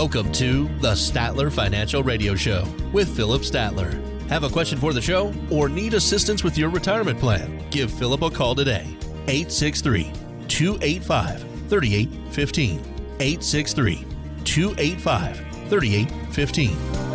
[0.00, 3.92] Welcome to the Statler Financial Radio Show with Phillip Statler.
[4.30, 7.62] Have a question for the show or need assistance with your retirement plan?
[7.68, 8.96] Give Phillip a call today.
[9.28, 10.10] 863
[10.48, 12.78] 285 3815.
[13.20, 14.06] 863
[14.44, 15.36] 285
[15.68, 17.09] 3815.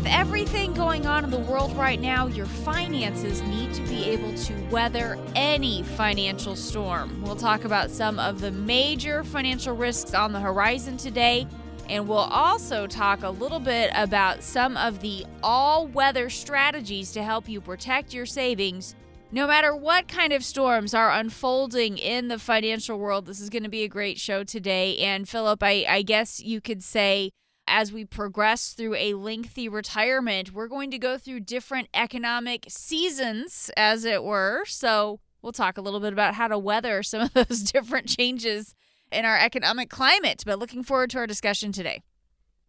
[0.00, 4.32] With everything going on in the world right now, your finances need to be able
[4.34, 7.20] to weather any financial storm.
[7.20, 11.46] We'll talk about some of the major financial risks on the horizon today,
[11.90, 17.22] and we'll also talk a little bit about some of the all weather strategies to
[17.22, 18.96] help you protect your savings.
[19.30, 23.64] No matter what kind of storms are unfolding in the financial world, this is going
[23.64, 24.96] to be a great show today.
[24.96, 27.32] And Phillip, I, I guess you could say
[27.70, 33.70] as we progress through a lengthy retirement, we're going to go through different economic seasons,
[33.76, 34.64] as it were.
[34.66, 38.74] So we'll talk a little bit about how to weather some of those different changes
[39.12, 40.42] in our economic climate.
[40.44, 42.02] But looking forward to our discussion today.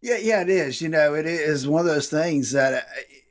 [0.00, 0.80] Yeah, yeah, it is.
[0.80, 2.80] You know, it is one of those things that uh,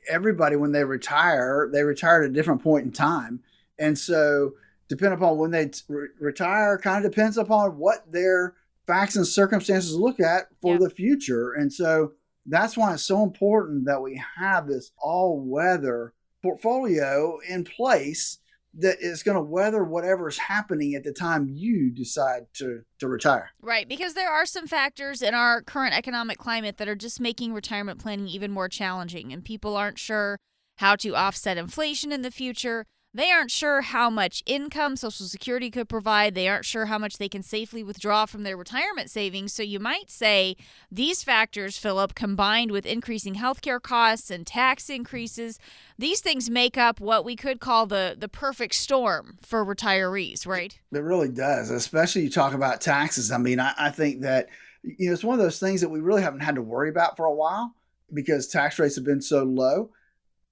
[0.08, 3.40] everybody, when they retire, they retire at a different point in time.
[3.78, 4.52] And so,
[4.88, 5.82] depending upon when they t-
[6.18, 8.54] retire, kind of depends upon what their
[8.86, 11.52] facts and circumstances to look at for the future.
[11.52, 12.12] And so
[12.46, 18.38] that's why it's so important that we have this all weather portfolio in place
[18.74, 23.06] that is going to weather whatever is happening at the time you decide to, to
[23.06, 23.50] retire.
[23.60, 27.52] Right, because there are some factors in our current economic climate that are just making
[27.52, 30.38] retirement planning even more challenging, and people aren't sure
[30.76, 32.86] how to offset inflation in the future.
[33.14, 36.34] They aren't sure how much income Social Security could provide.
[36.34, 39.52] They aren't sure how much they can safely withdraw from their retirement savings.
[39.52, 40.56] So you might say
[40.90, 45.58] these factors, Phillip, combined with increasing healthcare costs and tax increases,
[45.98, 50.78] these things make up what we could call the, the perfect storm for retirees, right?
[50.90, 53.30] It really does, especially you talk about taxes.
[53.30, 54.48] I mean, I, I think that
[54.82, 57.18] you know it's one of those things that we really haven't had to worry about
[57.18, 57.74] for a while
[58.12, 59.90] because tax rates have been so low,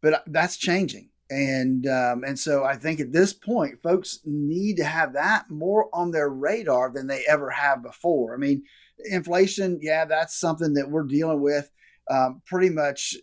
[0.02, 4.76] but uh, that's changing and um, and so I think at this point, folks need
[4.78, 8.34] to have that more on their radar than they ever have before.
[8.34, 8.64] I mean,
[9.04, 11.70] inflation, yeah, that's something that we're dealing with
[12.10, 13.14] um, pretty much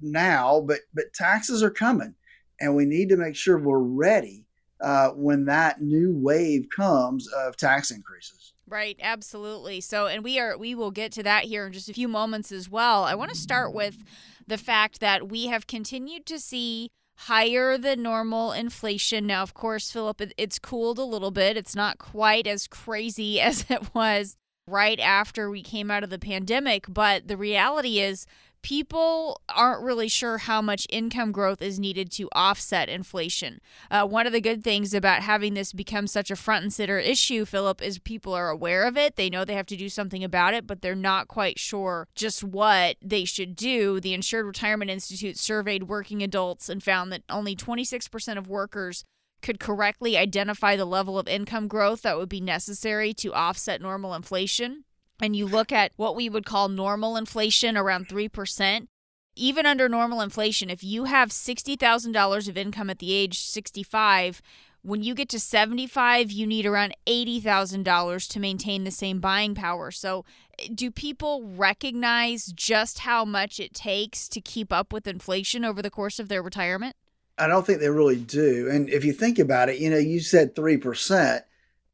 [0.00, 2.14] now, but but taxes are coming,
[2.58, 4.46] and we need to make sure we're ready
[4.80, 8.54] uh, when that new wave comes of tax increases.
[8.66, 9.82] Right, absolutely.
[9.82, 12.50] So, and we are we will get to that here in just a few moments
[12.50, 13.04] as well.
[13.04, 13.98] I want to start with
[14.46, 16.90] the fact that we have continued to see
[17.26, 19.26] higher than normal inflation.
[19.26, 21.56] Now, of course, Phillip, it's cooled a little bit.
[21.56, 26.18] It's not quite as crazy as it was right after we came out of the
[26.18, 28.26] pandemic, but the reality is
[28.62, 33.60] people aren't really sure how much income growth is needed to offset inflation.
[33.90, 36.98] Uh, one of the good things about having this become such a front and center
[36.98, 39.16] issue, Phillip, is people are aware of it.
[39.16, 42.42] They know they have to do something about it, but they're not quite sure just
[42.44, 44.00] what they should do.
[44.00, 49.04] The Insured Retirement Institute surveyed working adults and found that only 26% of workers
[49.42, 54.14] could correctly identify the level of income growth that would be necessary to offset normal
[54.14, 54.84] inflation
[55.22, 58.88] and you look at what we would call normal inflation around 3%,
[59.36, 64.42] even under normal inflation, if you have $60,000 of income at the age 65,
[64.82, 69.92] when you get to 75, you need around $80,000 to maintain the same buying power.
[69.92, 70.24] So,
[70.58, 75.80] eh, do people recognize just how much it takes to keep up with inflation over
[75.80, 76.96] the course of their retirement?
[77.38, 78.68] I don't think they really do.
[78.70, 81.42] And if you think about it, you know, you said 3%,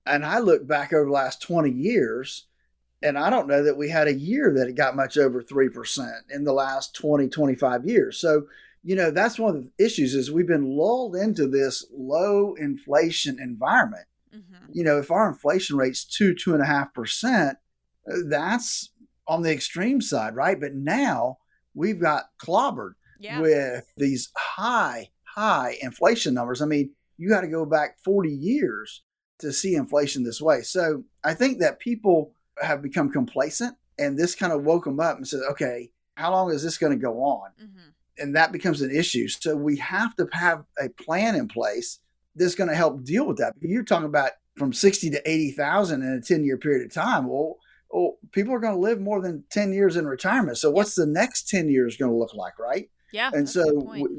[0.06, 2.47] and I look back over the last 20 years,
[3.03, 6.10] and I don't know that we had a year that it got much over 3%
[6.31, 8.20] in the last 20, 25 years.
[8.20, 8.47] So,
[8.82, 13.38] you know, that's one of the issues is we've been lulled into this low inflation
[13.41, 14.06] environment.
[14.34, 14.72] Mm-hmm.
[14.72, 17.58] You know, if our inflation rate's two, two and a half percent,
[18.10, 18.91] uh, that's
[19.28, 20.58] on the extreme side, right?
[20.58, 21.38] But now
[21.75, 23.41] we've got clobbered yeah.
[23.41, 26.62] with these high, high inflation numbers.
[26.62, 29.03] I mean, you got to go back 40 years
[29.38, 30.62] to see inflation this way.
[30.62, 32.32] So I think that people
[32.62, 33.76] have become complacent.
[33.99, 36.93] And this kind of woke them up and said, okay, how long is this going
[36.93, 37.50] to go on?
[37.60, 37.88] Mm-hmm.
[38.19, 39.28] And that becomes an issue.
[39.28, 42.00] So we have to have a plan in place
[42.34, 43.55] that's going to help deal with that.
[43.60, 47.28] You're talking about from 60 to 80,000 in a 10 year period of time.
[47.28, 47.58] Well,
[47.90, 50.58] well, people are going to live more than 10 years in retirement.
[50.58, 52.90] So what's the next 10 years going to look like, right?
[53.12, 53.31] Yeah.
[53.32, 53.64] And so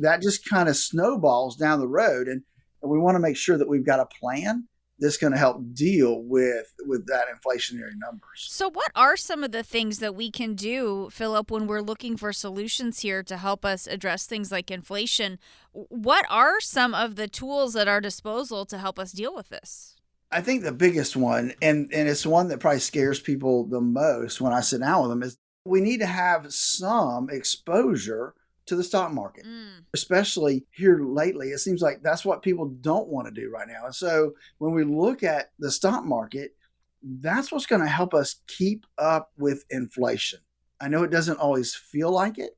[0.01, 2.27] that just kind of snowballs down the road.
[2.27, 2.42] And,
[2.81, 4.68] and we want to make sure that we've got a plan
[5.00, 8.48] this going to help deal with with that inflationary numbers.
[8.50, 12.18] So what are some of the things that we can do, Phillip, when we're looking
[12.18, 15.40] for solutions here to help us address things like inflation?
[15.72, 19.96] What are some of the tools at our disposal to help us deal with this?
[20.31, 24.40] I think the biggest one, and, and it's one that probably scares people the most
[24.40, 28.36] when I sit down with them, is we need to have some exposure
[28.69, 29.83] to the stock market, mm.
[29.94, 31.50] especially here lately.
[31.50, 33.86] It seems like that's what people don't want to do right now.
[33.86, 36.56] And so when we look at the stock market,
[37.04, 40.39] that's what's going to help us keep up with inflation.
[40.81, 42.57] I know it doesn't always feel like it,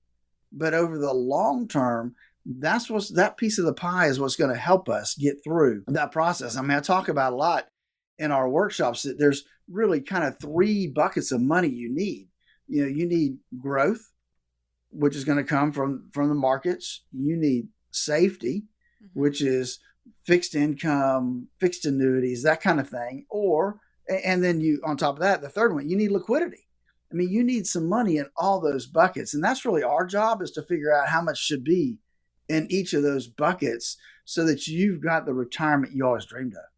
[0.52, 2.16] but over the long term,
[2.46, 5.84] that's what's that piece of the pie is what's going to help us get through
[5.88, 6.58] that process.
[6.58, 7.68] I mean, I talk about a lot
[8.18, 12.30] in our workshops that there's really kind of three buckets of money you need.
[12.68, 14.11] You know, you need growth,
[14.92, 17.04] which is going to come from from the markets.
[17.12, 18.64] You need safety,
[19.04, 19.20] mm-hmm.
[19.20, 19.80] which is
[20.24, 23.26] fixed income, fixed annuities, that kind of thing.
[23.30, 26.68] Or and then you on top of that, the third one, you need liquidity.
[27.12, 30.42] I mean, you need some money in all those buckets, and that's really our job
[30.42, 32.00] is to figure out how much should be
[32.48, 36.71] in each of those buckets so that you've got the retirement you always dreamed of.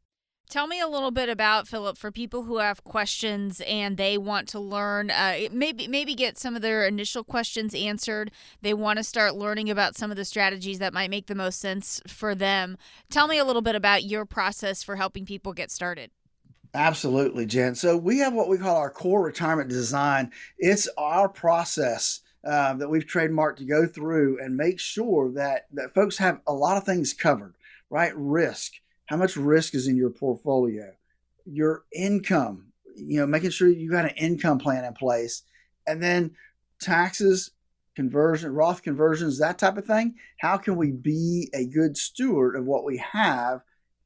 [0.53, 4.47] Tell me a little bit about Phillip for people who have questions and they want
[4.50, 5.09] to learn.
[5.09, 8.29] Uh, maybe maybe get some of their initial questions answered.
[8.61, 11.59] They want to start learning about some of the strategies that might make the most
[11.59, 12.77] sense for them.
[13.09, 16.11] Tell me a little bit about your process for helping people get started.
[16.75, 17.73] Absolutely, Jen.
[17.73, 20.31] So we have what we call our core retirement design.
[20.59, 25.95] It's our process uh, that we've trademarked to go through and make sure that that
[25.95, 27.56] folks have a lot of things covered.
[27.89, 28.73] Right, risk
[29.05, 30.91] how much risk is in your portfolio,
[31.45, 35.44] your income, you know, making sure you got an income plan in place,
[35.88, 36.31] and then
[36.79, 37.51] taxes,
[37.95, 40.15] conversion, Roth conversions, that type of thing.
[40.39, 43.61] How can we be a good steward of what we have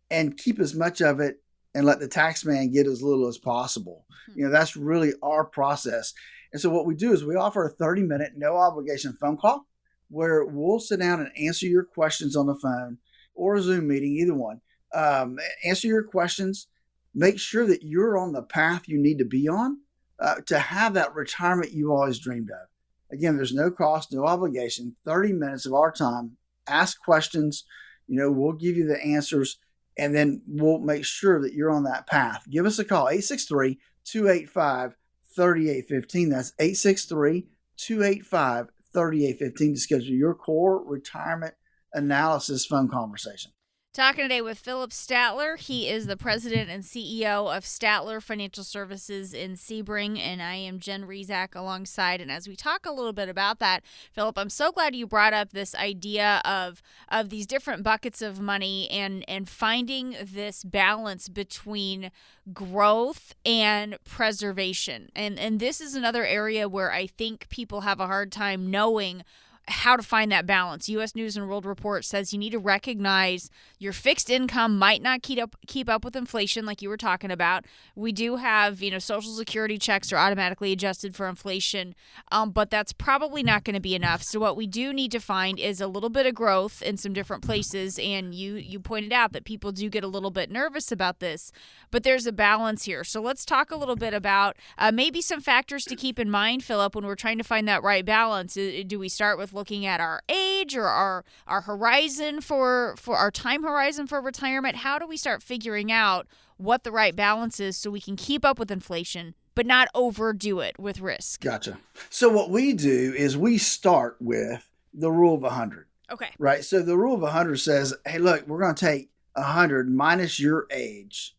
[0.10, 1.42] and keep as much of it
[1.76, 4.06] and let the tax man get as little as possible?
[4.30, 4.40] Mm-hmm.
[4.40, 6.14] You know, that's really our process.
[6.52, 9.68] And so what we do is we offer a 30 minute no obligation phone call
[10.10, 12.98] where we'll sit down and answer your questions on the phone
[13.36, 14.62] or a Zoom meeting, either one
[14.94, 16.68] um, answer your questions,
[17.14, 19.80] make sure that you're on the path you need to be on
[20.20, 22.68] uh, to have that retirement you always dreamed of.
[23.12, 26.38] Again, there's no cost, no obligation, 30 minutes of our time.
[26.68, 27.64] Ask questions,
[28.08, 29.60] you know, we'll give you the answers
[29.98, 32.44] and then we'll make sure that you're on that path.
[32.50, 34.96] Give us a call, 863 285
[35.36, 36.30] 3815.
[36.30, 37.48] That's 863
[37.78, 41.56] 285 3815 to schedule your core retirement
[41.94, 43.52] analysis phone conversation.
[43.98, 45.58] Talking today with Phillip Statler.
[45.58, 50.80] He is the president and CEO of Statler Financial Services in Sebring, and I am
[50.80, 52.22] Jen Rizak alongside.
[52.22, 55.34] And as we talk a little bit about that, Phillip, I'm so glad you brought
[55.34, 61.28] up this idea of of these different buckets of money and and finding this balance
[61.28, 62.12] between
[62.54, 65.10] growth and preservation.
[65.16, 69.24] And and this is another area where I think people have a hard time knowing
[69.68, 70.88] how to find that balance.
[70.90, 73.50] US News and World Report says you need to recognize
[73.80, 77.32] your fixed income might not keep up keep up with inflation like you were talking
[77.32, 77.66] about.
[77.94, 81.96] We do have, you know, social security checks are automatically adjusted for inflation,
[82.32, 84.24] um, but that's probably not going to be enough.
[84.24, 87.12] So what we do need to find is a little bit of growth in some
[87.12, 90.94] different places and you you pointed out that people do get a little bit nervous
[90.94, 91.52] about this,
[91.92, 93.04] but there's a balance here.
[93.04, 96.64] So let's talk a little bit about uh, maybe some factors to keep in mind,
[96.64, 98.54] Phillip, when we're trying to find that right balance.
[98.54, 103.32] Do we start with looking at our age or our our horizon for for our
[103.32, 104.78] time horizon for retirement?
[104.78, 106.28] How do we start figuring out
[106.58, 110.60] what the right balance is so we can keep up with inflation but not overdo
[110.60, 111.42] it with risk?
[111.42, 111.80] Gotcha.
[112.10, 115.88] So what we do is we start with the rule of 100.
[116.12, 116.30] Okay.
[116.38, 116.64] Right?
[116.64, 120.68] So the rule of 100 says, "Hey, look, we're going to take 100 minus your
[120.72, 121.36] age."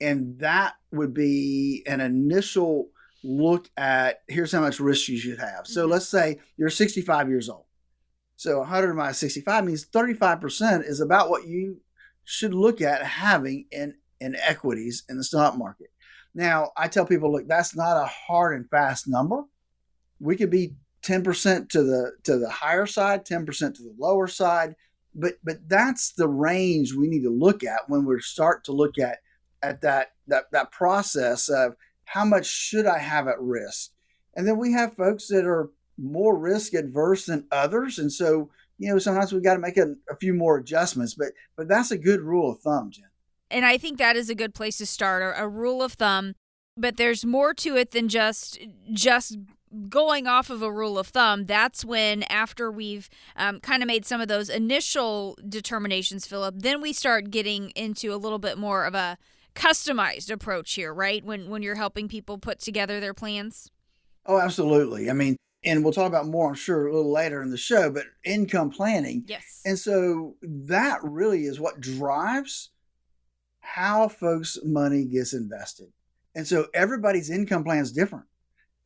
[0.00, 2.90] And that would be an initial
[3.22, 5.66] look at here's how much risk you should have.
[5.66, 5.92] So mm-hmm.
[5.92, 7.64] let's say you're 65 years old.
[8.38, 11.80] So 100 minus 65 means 35% is about what you
[12.22, 15.88] should look at having in, in equities in the stock market.
[16.36, 19.42] Now, I tell people, look, that's not a hard and fast number.
[20.20, 24.76] We could be 10% to the to the higher side, 10% to the lower side,
[25.16, 29.00] but but that's the range we need to look at when we start to look
[29.00, 29.18] at
[29.64, 33.90] at that that that process of how much should I have at risk?
[34.36, 38.90] And then we have folks that are more risk adverse than others, and so you
[38.90, 41.14] know sometimes we've got to make a, a, few more adjustments.
[41.14, 43.06] But but that's a good rule of thumb, Jen.
[43.50, 45.22] And I think that is a good place to start.
[45.22, 46.34] A, a rule of thumb,
[46.76, 48.58] but there's more to it than just
[48.92, 49.36] just
[49.88, 54.04] going off of a rule of thumb, that's when, after we've um, kind of made
[54.04, 58.84] some of those initial determinations, Phillip, then we start getting into a little bit more
[58.84, 59.18] of a
[59.54, 61.24] customized approach here, right?
[61.24, 63.70] When when you're helping people put together their plans.
[64.24, 65.10] Oh, absolutely.
[65.10, 67.90] I mean, and we'll talk about more, I'm sure, a little later in the show,
[67.90, 69.24] but income planning.
[69.26, 69.60] Yes.
[69.64, 72.70] And so that really is what drives
[73.60, 75.88] how folks' money gets invested.
[76.34, 78.26] And so everybody's income plan is different.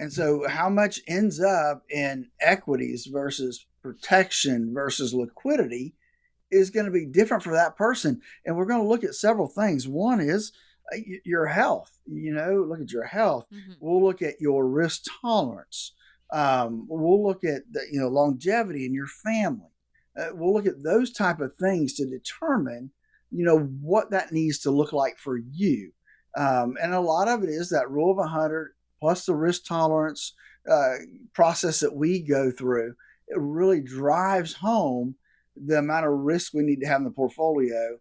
[0.00, 5.94] And so how much ends up in equities versus protection versus liquidity
[6.50, 8.20] is going to be different for that person.
[8.44, 9.86] And we're going to look at several things.
[9.86, 10.52] One is
[10.92, 13.46] uh, your health, you know, look at your health.
[13.52, 13.72] Mm-hmm.
[13.80, 15.92] We'll look at your risk tolerance.
[16.32, 19.68] Um, we'll look at the, you know longevity in your family.
[20.18, 22.90] Uh, we'll look at those type of things to determine
[23.30, 25.92] you know what that needs to look like for you.
[26.36, 30.34] Um, and a lot of it is that rule of 100 plus the risk tolerance
[30.70, 30.94] uh,
[31.34, 32.94] process that we go through.
[33.28, 35.16] It really drives home
[35.56, 37.98] the amount of risk we need to have in the portfolio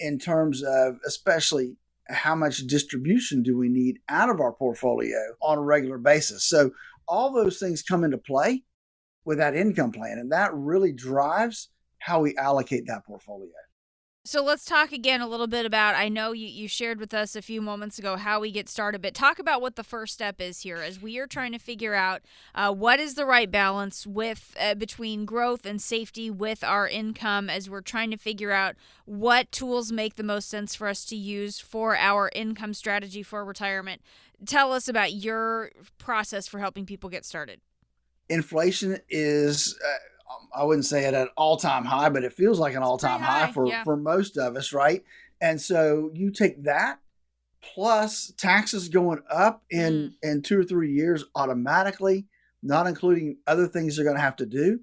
[0.00, 1.76] in terms of especially
[2.08, 6.44] how much distribution do we need out of our portfolio on a regular basis.
[6.44, 6.70] So
[7.08, 8.62] all those things come into play
[9.24, 13.48] with that income plan and that really drives how we allocate that portfolio.
[14.28, 15.94] So let's talk again a little bit about.
[15.94, 19.00] I know you, you shared with us a few moments ago how we get started,
[19.00, 21.94] but talk about what the first step is here as we are trying to figure
[21.94, 22.20] out
[22.54, 27.48] uh, what is the right balance with uh, between growth and safety with our income
[27.48, 31.16] as we're trying to figure out what tools make the most sense for us to
[31.16, 34.02] use for our income strategy for retirement.
[34.46, 37.60] Tell us about your process for helping people get started.
[38.28, 39.78] Inflation is.
[39.84, 39.98] Uh,
[40.54, 42.98] I wouldn't say it at an all time high, but it feels like an all
[42.98, 43.84] time high, high, for, yeah.
[43.84, 45.02] for most of us, right?
[45.40, 47.00] And so you take that
[47.62, 50.14] plus taxes going up in, mm.
[50.22, 52.26] in two or three years automatically,
[52.62, 54.80] not including other things they're going to have to do.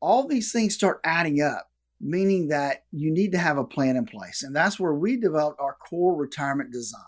[0.00, 4.06] All these things start adding up, meaning that you need to have a plan in
[4.06, 4.42] place.
[4.42, 7.02] And that's where we developed our core retirement design.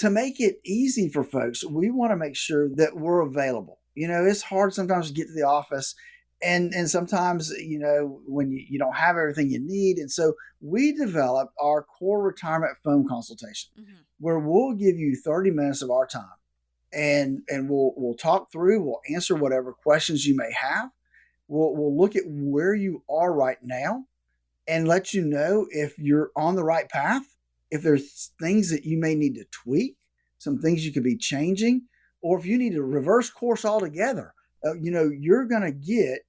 [0.00, 3.78] To make it easy for folks, we want to make sure that we're available.
[3.94, 5.94] You know, it's hard sometimes to get to the office
[6.42, 10.34] and and sometimes you know when you, you don't have everything you need and so
[10.60, 13.96] we developed our core retirement phone consultation mm-hmm.
[14.18, 16.24] where we'll give you 30 minutes of our time
[16.92, 20.90] and and we'll we'll talk through we'll answer whatever questions you may have
[21.48, 24.04] we'll we'll look at where you are right now
[24.66, 27.36] and let you know if you're on the right path
[27.70, 29.96] if there's things that you may need to tweak
[30.38, 31.82] some things you could be changing
[32.22, 34.34] or if you need to reverse course altogether
[34.64, 36.20] uh, you know you're going to get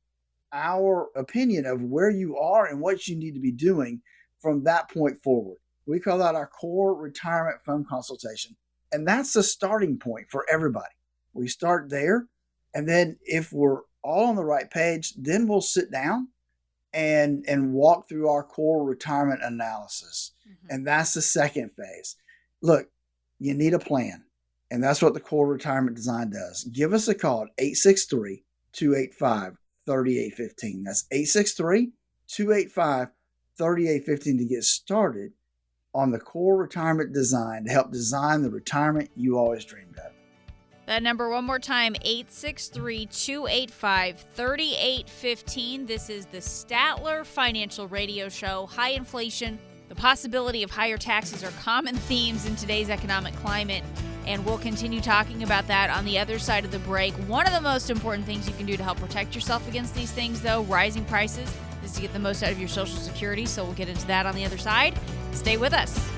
[0.53, 4.01] our opinion of where you are and what you need to be doing
[4.39, 5.57] from that point forward.
[5.85, 8.55] We call that our core retirement phone consultation.
[8.91, 10.93] And that's the starting point for everybody.
[11.33, 12.27] We start there.
[12.73, 16.29] And then if we're all on the right page, then we'll sit down
[16.93, 20.31] and and walk through our core retirement analysis.
[20.47, 20.67] Mm-hmm.
[20.69, 22.15] And that's the second phase.
[22.61, 22.89] Look,
[23.39, 24.25] you need a plan.
[24.69, 26.63] And that's what the core retirement design does.
[26.63, 30.83] Give us a call at 863 285 3815.
[30.83, 31.91] That's 863
[32.27, 33.07] 285
[33.57, 35.33] 3815 to get started
[35.93, 40.13] on the core retirement design to help design the retirement you always dreamed of.
[40.91, 45.85] That number one more time 863 285 3815.
[45.85, 48.65] This is the Statler Financial Radio Show.
[48.65, 49.57] High inflation,
[49.87, 53.85] the possibility of higher taxes are common themes in today's economic climate
[54.27, 57.13] and we'll continue talking about that on the other side of the break.
[57.29, 60.11] One of the most important things you can do to help protect yourself against these
[60.11, 61.49] things, though, rising prices,
[61.85, 63.45] is to get the most out of your Social Security.
[63.45, 64.99] So we'll get into that on the other side.
[65.31, 66.10] Stay with us.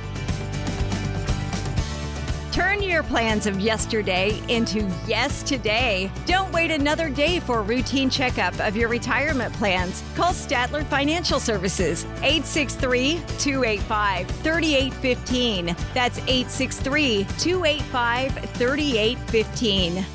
[3.02, 6.12] Plans of yesterday into yes today.
[6.28, 10.04] Don't wait another day for a routine checkup of your retirement plans.
[10.16, 15.76] Call Statler Financial Services 863 285 3815.
[15.94, 20.06] That's 863 285 3815.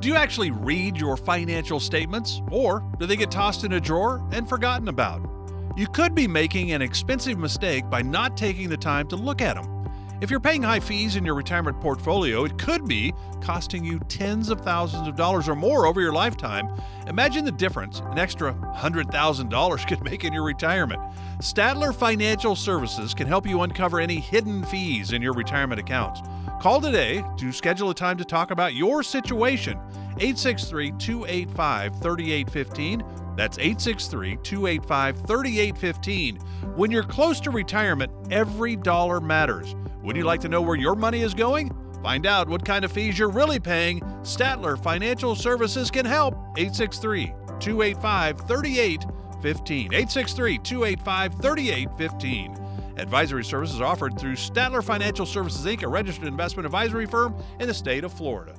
[0.00, 4.24] Do you actually read your financial statements, or do they get tossed in a drawer
[4.30, 5.28] and forgotten about?
[5.76, 9.56] You could be making an expensive mistake by not taking the time to look at
[9.56, 9.77] them.
[10.20, 14.50] If you're paying high fees in your retirement portfolio, it could be costing you tens
[14.50, 16.68] of thousands of dollars or more over your lifetime.
[17.06, 21.00] Imagine the difference an extra $100,000 could make in your retirement.
[21.38, 26.20] Statler Financial Services can help you uncover any hidden fees in your retirement accounts.
[26.60, 29.78] Call today to schedule a time to talk about your situation.
[30.18, 33.04] 863 285 3815.
[33.36, 36.36] That's 863 285 3815.
[36.74, 39.76] When you're close to retirement, every dollar matters.
[40.02, 41.70] Would you like to know where your money is going?
[42.02, 44.00] Find out what kind of fees you're really paying.
[44.22, 46.34] Statler Financial Services can help.
[46.56, 47.26] 863
[47.58, 49.84] 285 3815.
[49.86, 52.68] 863 285 3815.
[52.98, 57.74] Advisory services offered through Statler Financial Services Inc., a registered investment advisory firm in the
[57.74, 58.54] state of Florida.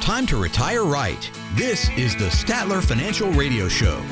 [0.00, 1.30] Time to retire right.
[1.54, 4.02] This is the Statler Financial Radio Show.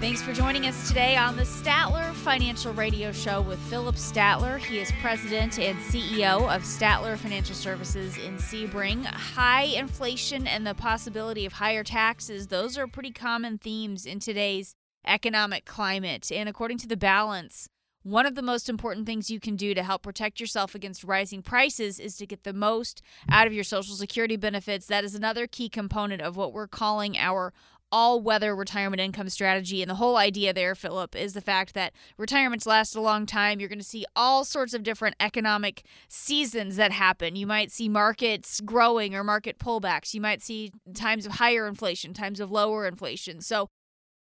[0.00, 4.58] Thanks for joining us today on the Statler Financial Radio Show with Phillip Statler.
[4.58, 9.04] He is president and CEO of Statler Financial Services in Sebring.
[9.04, 14.74] High inflation and the possibility of higher taxes, those are pretty common themes in today's
[15.06, 16.32] economic climate.
[16.32, 17.68] And according to the balance,
[18.02, 21.42] one of the most important things you can do to help protect yourself against rising
[21.42, 24.86] prices is to get the most out of your Social Security benefits.
[24.86, 27.52] That is another key component of what we're calling our
[27.92, 29.82] all weather retirement income strategy.
[29.82, 33.60] And the whole idea there, Phillip, is the fact that retirements last a long time.
[33.60, 37.36] You're going to see all sorts of different economic seasons that happen.
[37.36, 40.14] You might see markets growing or market pullbacks.
[40.14, 43.40] You might see times of higher inflation, times of lower inflation.
[43.40, 43.68] So,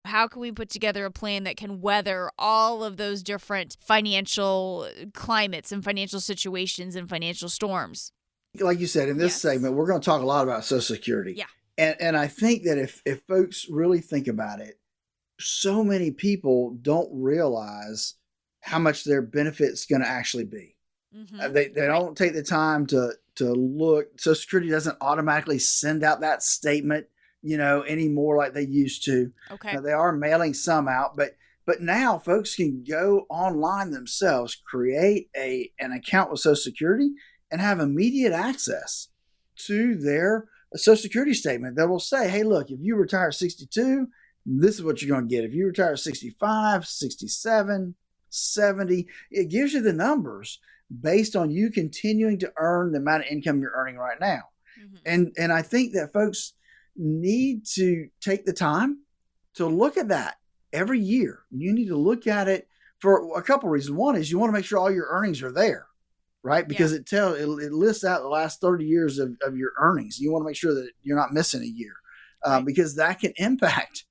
[0.05, 4.89] how can we put together a plan that can weather all of those different financial
[5.15, 8.13] climates and financial situations and financial storms?
[8.55, 9.41] Like you said, in this Yes.
[9.43, 11.35] segment, we're going to talk a lot about Social Security.
[11.37, 11.47] Yeah.
[11.79, 14.79] And and I think that if if folks really think about it,
[15.39, 18.15] so many people don't realize
[18.61, 20.77] how much their benefit's going to actually be.
[21.15, 21.41] Mhm.
[21.41, 24.19] Uh, They they don't take the time to to look.
[24.19, 27.07] Social Security doesn't automatically send out that statement,
[27.43, 29.33] you know, anymore like they used to.
[29.51, 29.77] Okay.
[29.77, 35.29] Uh, they are mailing some out, but but now folks can go online themselves, create
[35.37, 37.11] a an account with Social Security,
[37.51, 39.09] and have immediate access
[39.67, 44.09] to their Social Security statement that will say, "Hey, look, if you retire at 62,
[44.45, 45.45] this is what you're going to get.
[45.45, 47.95] If you retire at 65, 67,
[48.31, 50.61] 70, it gives you the numbers
[51.01, 54.43] based on you continuing to earn the amount of income you're earning right now."
[54.79, 54.99] Mhm.
[55.07, 56.53] and and I think that folks
[56.97, 59.01] need to take the time
[59.55, 60.37] to look at that
[60.73, 61.41] every year.
[61.51, 62.69] You need to look at it
[63.01, 63.97] for a couple reasons.
[63.97, 65.87] One is you want to make sure all your earnings are there,
[66.47, 66.67] right?
[66.67, 70.19] Because it tell it, it lists out the last thirty years of, of your earnings.
[70.19, 71.95] You want to make sure that you're not missing a year,
[72.47, 72.65] uh, Right.
[72.67, 74.05] because that can impact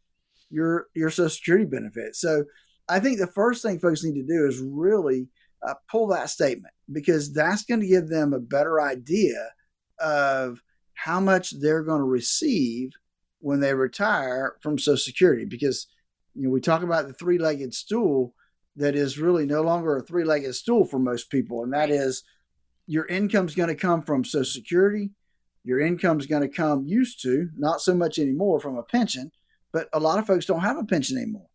[0.49, 2.15] your your Social Security benefit.
[2.15, 2.43] So
[2.89, 5.29] I think the first thing folks need to do is really
[5.65, 9.49] uh, pull that statement because that's going to give them a better idea
[9.99, 10.61] of
[10.93, 12.91] how much they're going to receive
[13.39, 15.45] when they retire from Social Security.
[15.45, 15.87] Because
[16.35, 18.34] you know we talk about the three-legged stool
[18.75, 22.23] that is really no longer a three-legged stool for most people, and that is
[22.87, 25.11] your income's going to come from Social Security.
[25.63, 29.31] Your income's going to come used to, not so much anymore from a pension,
[29.73, 31.47] but a lot of folks don't have a pension anymore.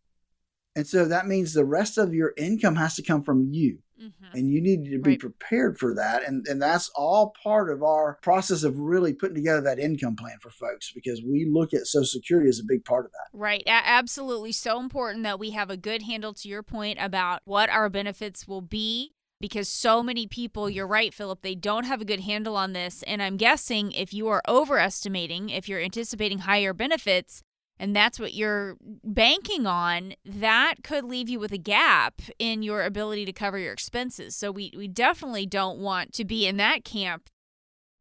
[0.75, 4.33] And so that means the rest of your income has to come from you Mhm.
[4.33, 5.19] and you need to be Right.
[5.19, 9.61] prepared for that and and that's all part of our process of really putting together
[9.61, 13.05] that income plan for folks because we look at social security as a big part
[13.05, 13.63] of that Right.
[13.67, 14.51] Absolutely.
[14.51, 18.47] So important that we have a good handle to your point about what our benefits
[18.47, 22.55] will be because so many people, you're right, Phillip, they don't have a good handle
[22.55, 23.01] on this.
[23.03, 27.41] And I'm guessing if you are overestimating, if you're anticipating higher benefits,
[27.81, 32.83] and that's what you're banking on, that could leave you with a gap in your
[32.83, 34.35] ability to cover your expenses.
[34.35, 37.29] So we, we definitely don't want to be in that camp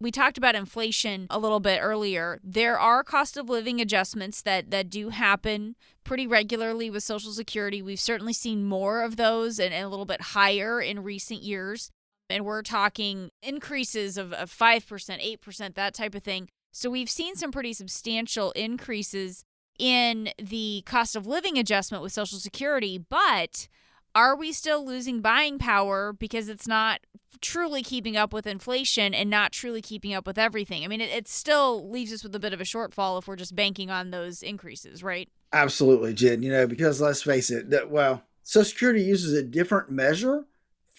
[0.01, 2.41] we talked about inflation a little bit earlier.
[2.43, 7.83] There are cost of living adjustments that that do happen pretty regularly with Social Security.
[7.83, 11.91] We've certainly seen more of those and, and a little bit higher in recent years.
[12.31, 16.49] And we're talking increases of, of 5%, 8%, that type of thing.
[16.73, 19.45] So we've seen some pretty substantial increases
[19.81, 23.67] in the cost of living adjustment with Social Security, but
[24.15, 27.01] are we still losing buying power because it's not
[27.41, 30.85] truly keeping up with inflation and not truly keeping up with everything?
[30.85, 33.37] I mean, it, it still leaves us with a bit of a shortfall if we're
[33.37, 35.29] just banking on those increases, right?
[35.53, 39.91] absolutely jen you know because let's face it that well social security uses a different
[39.91, 40.45] measure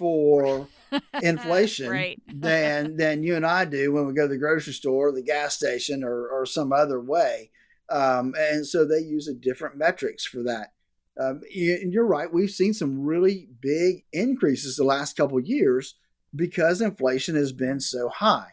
[0.01, 0.67] for
[1.21, 5.21] inflation than than you and I do when we go to the grocery store, the
[5.21, 7.51] gas station, or or some other way.
[7.91, 10.73] Um, and so they use a different metrics for that.
[11.19, 15.95] Um, and you're right, we've seen some really big increases the last couple of years
[16.33, 18.51] because inflation has been so high.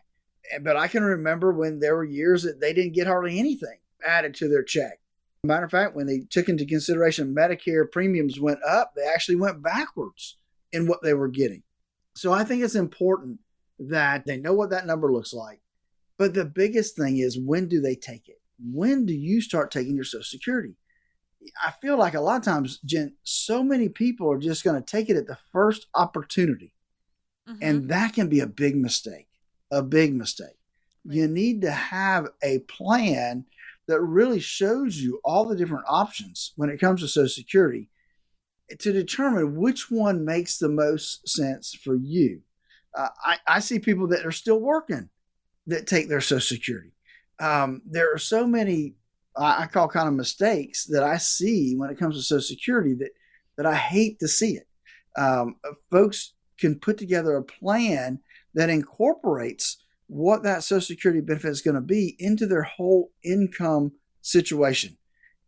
[0.63, 4.35] But I can remember when there were years that they didn't get hardly anything added
[4.37, 5.01] to their check.
[5.45, 9.63] Matter of fact, when they took into consideration Medicare premiums went up, they actually went
[9.63, 10.37] backwards
[10.73, 11.63] in what they were getting.
[12.17, 13.39] So I think it's important
[13.79, 15.61] that they know what that number looks like.
[16.19, 18.38] But the biggest thing is when do they take it?
[18.59, 20.77] When do you start taking your Social Security?
[21.65, 24.87] I feel like a lot of times, Jen, so many people are just going to
[24.87, 26.75] take it at the first opportunity.
[27.49, 27.59] Mhm.
[27.63, 29.29] And that can be a big mistake,
[29.71, 30.57] a big mistake.
[31.05, 33.47] You need to have a plan
[33.87, 37.89] that really shows you all the different options when it comes to Social Security
[38.79, 42.43] to determine which one makes the most sense for you.
[42.95, 45.09] Uh, I, I see people that are still working
[45.67, 46.93] that take their Social Security.
[47.41, 48.95] Um, there are so many
[49.37, 52.95] I, I call kind of mistakes that I see when it comes to Social Security
[52.95, 53.11] that
[53.57, 54.69] that I hate to see it.
[55.17, 55.57] Um,
[55.91, 58.21] folks can put together a plan
[58.55, 63.93] that incorporates what that Social Security benefit is going to be into their whole income
[64.23, 64.97] situation.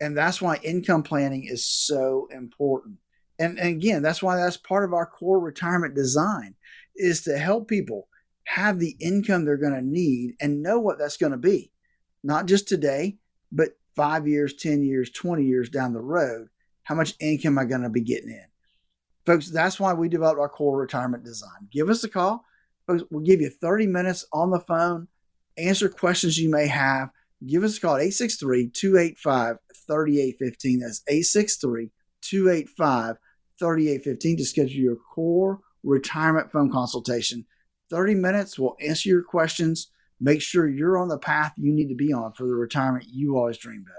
[0.01, 2.97] And that's why income planning is so important.
[3.39, 6.55] And, and again, that's why that's part of our core retirement design
[6.97, 8.09] is to help people
[8.45, 11.70] have the income they're going to need and know what that's going to be.
[12.23, 13.19] Not just today,
[13.51, 16.49] but five years, 10 years, 20 years down the road.
[16.85, 18.47] How much income am I going to be getting in?
[19.27, 21.69] Folks, that's why we developed our core retirement design.
[21.71, 22.45] Give us a call.
[22.87, 25.09] Folks, we'll give you 30 minutes on the phone,
[25.57, 27.11] answer questions you may have.
[27.47, 29.57] Give us a call at 863 285
[29.87, 30.81] 3815.
[30.81, 31.91] That's 863
[32.23, 33.17] 285
[33.59, 37.47] 3815 to schedule your core retirement phone consultation.
[37.91, 41.95] 30 minutes, we'll answer your questions, make sure you're on the path you need to
[41.95, 43.95] be on for the retirement you always dreamed of.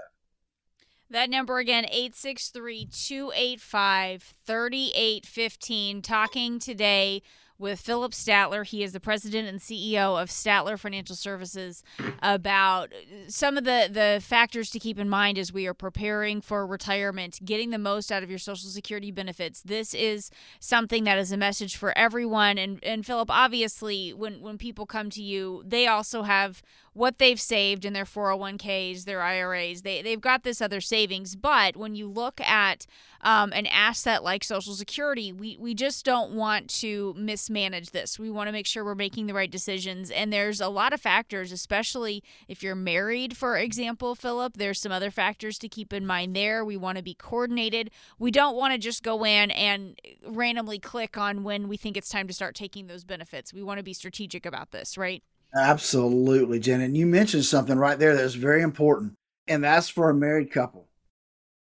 [1.10, 6.00] That number again, 863 285 3815.
[6.00, 7.22] Talking today
[7.62, 8.66] with Phillip Statler.
[8.66, 11.84] He is the president and CEO of Statler Financial Services
[12.22, 12.92] about
[13.28, 17.38] some of the, the factors to keep in mind as we are preparing for retirement,
[17.44, 19.62] getting the most out of your Social Security benefits.
[19.62, 22.58] This is something that is a message for everyone.
[22.58, 26.62] And, and Phillip, obviously, when, when people come to you, they also have
[26.94, 29.82] what they've saved in their 401ks, their IRAs.
[29.82, 31.36] They, they've got this other savings.
[31.36, 32.86] But when you look at
[33.22, 38.18] um, an asset like Social Security, we, we just don't want to mismanage this.
[38.18, 40.10] We want to make sure we're making the right decisions.
[40.10, 44.58] And there's a lot of factors, especially if you're married, for example, Phillip.
[44.58, 46.62] There's some other factors to keep in mind there.
[46.62, 47.90] We want to be coordinated.
[48.18, 52.10] We don't want to just go in and randomly click on when we think it's
[52.10, 53.54] time to start taking those benefits.
[53.54, 55.22] We want to be strategic about this, right?
[55.54, 56.80] Absolutely, Jen.
[56.80, 59.14] And you mentioned something right there that's very important,
[59.46, 60.88] and that's for a married couple.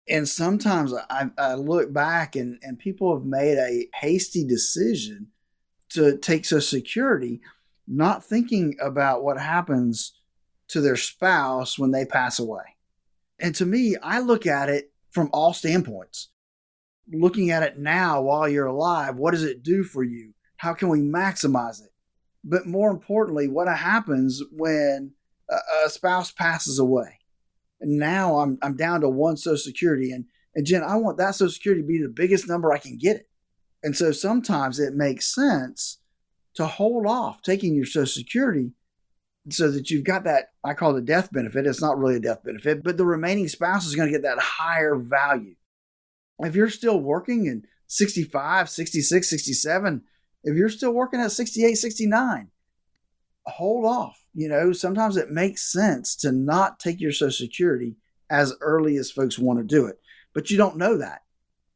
[0.09, 5.29] And sometimes I, I look back and, and people have made a hasty decision
[5.91, 7.41] to take Social Security,
[7.87, 10.13] not thinking about what happens
[10.69, 12.65] to their spouse when they pass away.
[13.39, 16.29] And to me, I look at it from all standpoints.
[17.13, 20.35] Looking at it now while you're alive, what does it do for you?
[20.57, 21.92] How can we maximize it?
[22.45, 25.13] But more importantly, what happens when
[25.51, 27.19] a, a spouse passes away?
[27.81, 31.35] And now I'm I'm down to one Social Security, and and Jen, I want that
[31.35, 33.29] Social Security to be the biggest number I can get it.
[33.83, 35.99] And so sometimes it makes sense
[36.55, 38.73] to hold off taking your Social Security
[39.51, 41.67] so that you've got that I call it a death benefit.
[41.67, 44.39] It's not really a death benefit, but the remaining spouse is going to get that
[44.39, 45.57] higher value.
[46.39, 50.03] If you're still working and 65, 66, 67,
[50.45, 52.49] if you're still working at 68, 69,
[53.47, 54.19] hold off.
[54.35, 57.97] You know, sometimes it makes sense to not take your Social Security
[58.31, 60.01] as early as folks want to do it.
[60.35, 61.21] But you don't know that,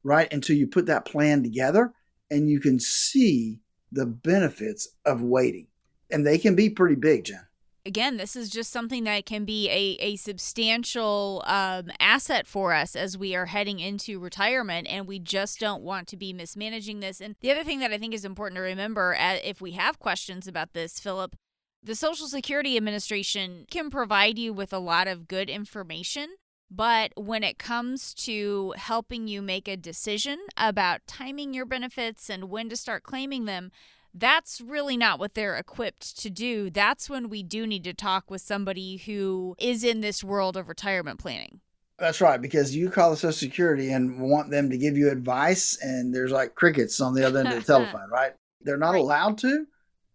[0.02, 0.32] right?
[0.32, 1.92] Until you put that plan together
[2.30, 3.60] and you can see
[3.92, 5.68] the benefits of waiting.
[6.10, 7.45] And they can be pretty big, Jen
[7.86, 12.96] again, this is just something that can be a, a substantial um, asset for us
[12.96, 17.20] as we are heading into retirement, and we just don't want to be mismanaging this.
[17.20, 19.98] And the other thing that I think is important to remember, uh, if we have
[19.98, 21.36] questions about this, Phillip,
[21.82, 26.30] the Social Security Administration can provide you with a lot of good information.
[26.68, 32.50] But when it comes to helping you make a decision about timing your benefits and
[32.50, 33.70] when to start claiming them,
[34.16, 36.70] that's really not what they're equipped to do.
[36.70, 40.68] That's when we do need to talk with somebody who is in this world of
[40.68, 41.60] retirement planning.
[41.98, 45.78] That's right, because you call the Social Security and want them to give you advice,
[45.80, 48.32] and there's like crickets on the other end of the telephone, right?
[48.60, 49.00] They're not right.
[49.00, 49.66] allowed to.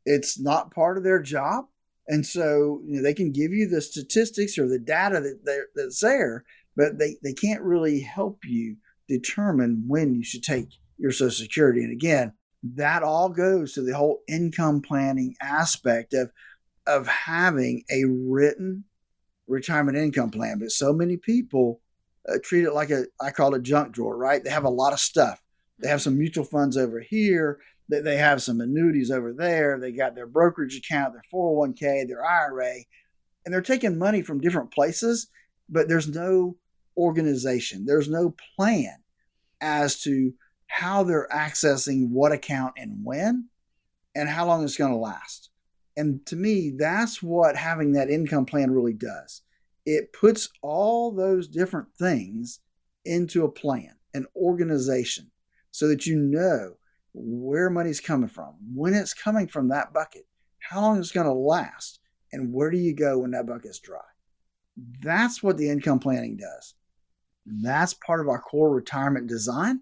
[0.05, 1.65] It's not part of their job,
[2.07, 6.01] and so you know, they can give you the statistics or the data that that's
[6.01, 6.43] there,
[6.75, 11.83] but they they can't really help you determine when you should take your Social Security.
[11.83, 16.31] And again, that all goes to the whole income planning aspect of
[16.87, 18.83] of having a written
[19.47, 20.59] retirement income plan.
[20.59, 21.79] But so many people
[22.27, 24.43] uh, treat it like a I call it a junk drawer, right?
[24.43, 25.41] They have a lot of stuff.
[25.79, 27.59] They have some mutual funds over here.
[27.89, 29.79] They, they have some annuities over there.
[29.79, 32.75] They got their brokerage account, their 401k, their IRA,
[33.45, 35.27] and they're taking money from different places,
[35.69, 36.57] but there's no
[36.97, 37.85] organization.
[37.85, 38.95] There's no plan
[39.59, 40.33] as to
[40.71, 43.49] how they're accessing what account and when,
[44.15, 45.49] and how long it's going to last.
[45.97, 49.41] And to me, that's what having that income plan really does.
[49.85, 52.61] It puts all those different things
[53.03, 55.29] into a plan, an organization,
[55.71, 56.77] so that you know
[57.13, 60.25] where money's coming from, when it's coming from that bucket,
[60.59, 61.99] how long it's going to last,
[62.31, 63.99] and where do you go when that bucket's dry.
[65.03, 66.75] That's what the income planning does.
[67.45, 69.81] That's part of our core retirement design.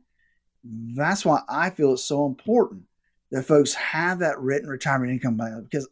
[0.63, 2.83] That's why I feel it's so important
[3.31, 5.87] that folks have that written retirement income plan because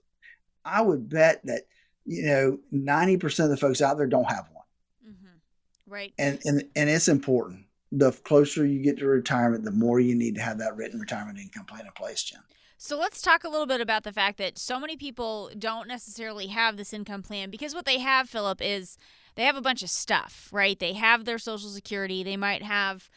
[0.65, 1.63] I would bet that
[2.05, 4.65] you know 90% of the folks out there don't have one.
[5.07, 5.91] Mm-hmm.
[5.91, 6.13] Right.
[6.17, 7.65] And and and it's important.
[7.91, 11.39] The closer you get to retirement, the more you need to have that written retirement
[11.39, 12.41] income plan in place, Jen.
[12.79, 16.47] So let's talk a little bit about the fact that so many people don't necessarily
[16.47, 18.99] have this income plan because what they have, Phillip, is
[19.33, 20.77] they have a bunch of stuff, right?
[20.77, 23.09] They have their social security, they might have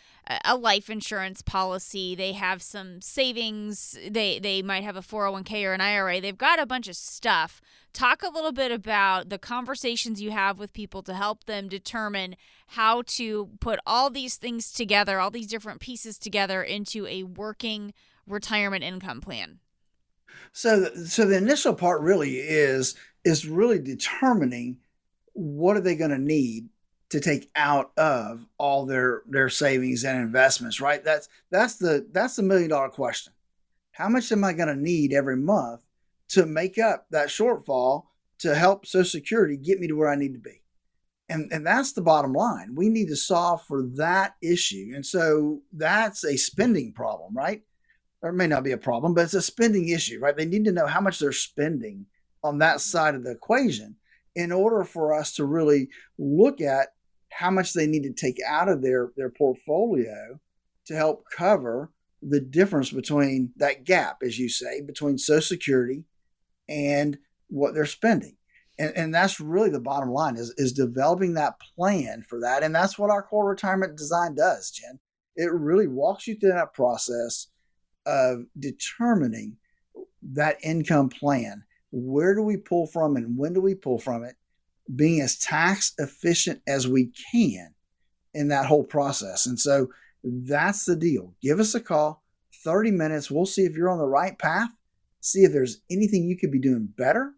[0.44, 5.74] a life insurance policy, they have some savings, they they might have a 401k or
[5.74, 6.20] an IRA.
[6.20, 7.60] They've got a bunch of stuff.
[7.92, 12.36] Talk a little bit about the conversations you have with people to help them determine
[12.68, 17.92] how to put all these things together, all these different pieces together into a working
[18.30, 19.58] retirement income plan?
[20.52, 24.78] So, so the initial part really is is really determining
[25.34, 26.68] what are they going to need
[27.10, 30.80] to take out of all their their savings and investments.
[30.80, 31.04] Right.
[31.04, 33.32] That's that's the that's the million dollar question.
[33.92, 35.82] How much am I going to need every month
[36.30, 38.04] to make up that shortfall
[38.38, 40.62] to help Social Security get me to where I need to be?
[41.28, 42.74] And, and that's the bottom line.
[42.74, 44.92] We need to solve for that issue.
[44.94, 47.62] And so that's a spending problem, right?
[48.22, 50.36] Or it may not be a problem, but it's a spending issue, right?
[50.36, 52.06] They need to know how much they're spending
[52.42, 52.78] on that mm-hmm.
[52.78, 53.96] side of the equation
[54.36, 56.88] in order for us to really look at
[57.30, 60.38] how much they need to take out of their, their portfolio
[60.86, 61.90] to help cover
[62.22, 66.04] the difference between that gap, as you say, between Social Security
[66.68, 68.36] and what they're spending.
[68.78, 72.62] And, and that's really the bottom line is, is developing that plan for that.
[72.62, 74.98] And that's what our core retirement design does, Jen.
[75.36, 77.48] It really walks you through that process
[78.06, 79.56] of determining
[80.22, 81.64] that income plan.
[81.90, 84.36] Where do we pull from and when do we pull from it?
[84.94, 87.74] Being as tax efficient as we can
[88.34, 89.46] in that whole process.
[89.46, 89.88] And so
[90.22, 91.34] that's the deal.
[91.40, 92.22] Give us a call,
[92.64, 93.30] 30 minutes.
[93.30, 94.70] We'll see if you're on the right path,
[95.20, 97.34] see if there's anything you could be doing better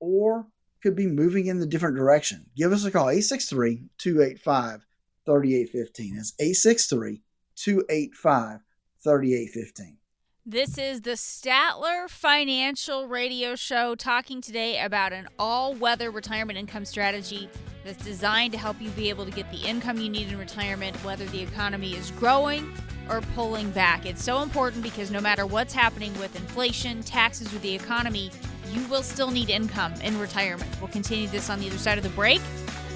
[0.00, 0.46] or
[0.82, 2.46] could be moving in the different direction.
[2.56, 4.86] Give us a call, 863 285
[5.24, 6.16] 3815.
[6.16, 7.22] That's 863
[7.56, 8.60] 285
[9.04, 9.98] 3815.
[10.46, 16.84] This is the Statler Financial Radio Show talking today about an all weather retirement income
[16.84, 17.48] strategy
[17.84, 20.96] that's designed to help you be able to get the income you need in retirement,
[21.04, 22.72] whether the economy is growing
[23.10, 24.06] or pulling back.
[24.06, 28.30] It's so important because no matter what's happening with inflation, taxes, or the economy,
[28.70, 30.70] you will still need income in retirement.
[30.80, 32.40] We'll continue this on the other side of the break.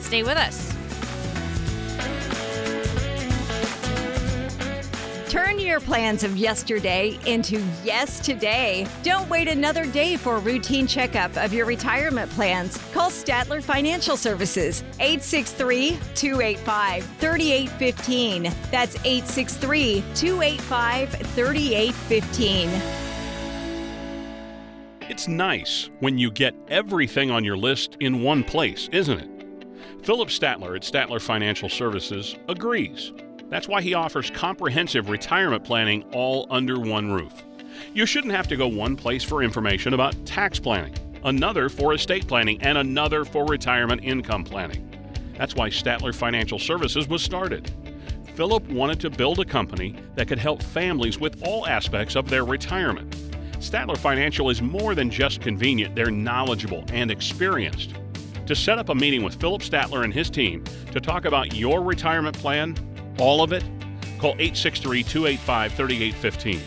[0.01, 0.75] Stay with us.
[5.29, 8.87] Turn your plans of yesterday into yes today.
[9.03, 12.79] Don't wait another day for a routine checkup of your retirement plans.
[12.95, 18.45] Call Statler Financial Services 863 285 3815.
[18.71, 22.71] That's 863 285 3815.
[25.11, 29.67] It's nice when you get everything on your list in one place, isn't it?
[30.03, 33.13] Phillip Statler at Statler Financial Services agrees.
[33.49, 37.33] That's why he offers comprehensive retirement planning all under one roof.
[37.95, 42.27] You shouldn't have to go one place for information about tax planning, another for estate
[42.27, 44.85] planning, and another for retirement income planning.
[45.37, 47.71] That's why Statler Financial Services was started.
[48.35, 52.45] Phillip wanted to build a company that could help families with all aspects of their
[52.45, 53.11] retirement.
[53.59, 57.95] Statler Financial is more than just convenient, they're knowledgeable and experienced.
[58.47, 61.83] To set up a meeting with Phillip Statler and his team to talk about your
[61.83, 62.77] retirement plan,
[63.19, 63.65] all of it,
[64.19, 66.61] call 863 285 3815.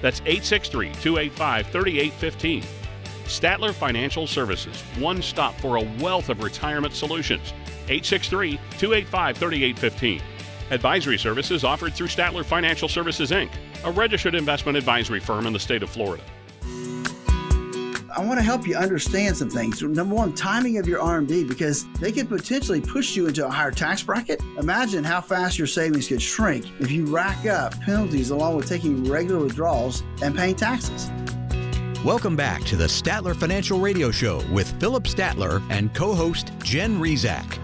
[0.00, 2.62] That's 863 285 3815.
[3.24, 7.52] Statler Financial Services, one stop for a wealth of retirement solutions.
[7.88, 10.22] 863 285 3815.
[10.70, 13.50] Advisory services offered through Statler Financial Services, Inc.,
[13.84, 16.22] a registered investment advisory firm in the state of Florida.
[18.14, 19.82] I want to help you understand some things.
[19.82, 23.70] Number one, timing of your RMD because they could potentially push you into a higher
[23.70, 24.42] tax bracket.
[24.58, 29.04] Imagine how fast your savings could shrink if you rack up penalties along with taking
[29.04, 31.10] regular withdrawals and paying taxes.
[32.04, 36.98] Welcome back to the Statler Financial Radio Show with Phillip Statler and co host Jen
[36.98, 37.58] Rizak.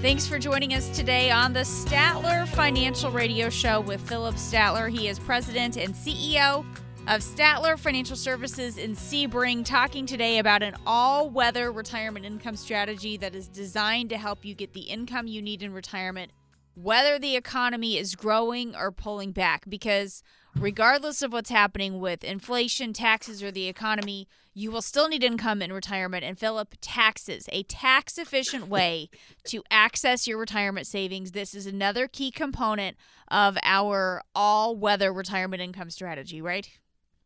[0.00, 4.88] Thanks for joining us today on the Statler Financial Radio Show with Phillip Statler.
[4.88, 6.64] He is president and CEO
[7.08, 13.16] of Statler Financial Services in Sebring, talking today about an all weather retirement income strategy
[13.16, 16.32] that is designed to help you get the income you need in retirement,
[16.74, 19.64] whether the economy is growing or pulling back.
[19.70, 20.22] Because
[20.54, 25.62] regardless of what's happening with inflation, taxes, or the economy, you will still need income
[25.62, 26.24] in retirement.
[26.24, 29.08] And Phillip, taxes, a tax efficient way
[29.44, 31.32] to access your retirement savings.
[31.32, 36.68] This is another key component of our all weather retirement income strategy, right?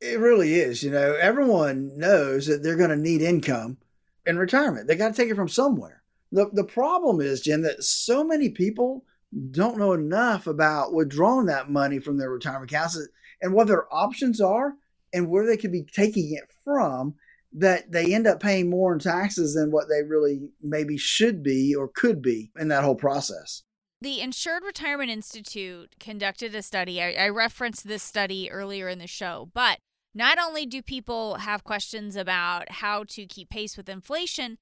[0.02, 0.82] It really is.
[0.82, 3.78] You know, everyone knows that they're going to need income
[4.26, 4.88] in retirement.
[4.88, 6.02] They got to take it from somewhere.
[6.32, 9.04] The, the problem is, Jen, that so many people
[9.52, 12.98] don't know enough about withdrawing that money from their retirement accounts
[13.40, 14.74] and what their options are
[15.12, 17.14] and where they could be taking it from
[17.52, 21.74] that they end up paying more in taxes than what they really maybe should be
[21.74, 23.62] or could be in that whole process.
[24.00, 27.00] The Insured Retirement Institute conducted a study.
[27.00, 29.78] I, I, referenced this study earlier in the show, but
[30.14, 34.58] not only do people have questions about how to keep pace with inflation,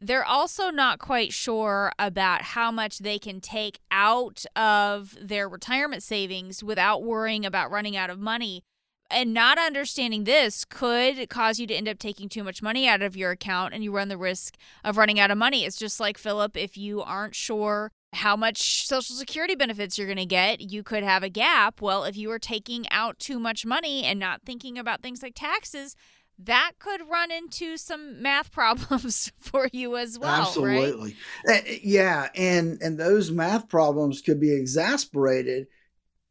[0.00, 6.02] they're also not quite sure about how much they can take out of their retirement
[6.02, 8.62] savings without worrying about running out of money.
[9.10, 13.02] And not understanding this could cause you to end up taking too much money out
[13.02, 15.64] of your account and you run the risk of running out of money.
[15.64, 20.16] It's just like, Phillip, if you aren't sure how much Social Security benefits you're going
[20.18, 21.80] to get, you could have a gap.
[21.80, 25.34] Well, if you are taking out too much money and not thinking about things like
[25.34, 25.96] taxes,
[26.38, 30.42] that could run into some math problems for you as well.
[30.42, 31.16] Absolutely.
[31.46, 31.64] Right?
[31.66, 35.68] Eh, yeah, and and those math problems could be exasperated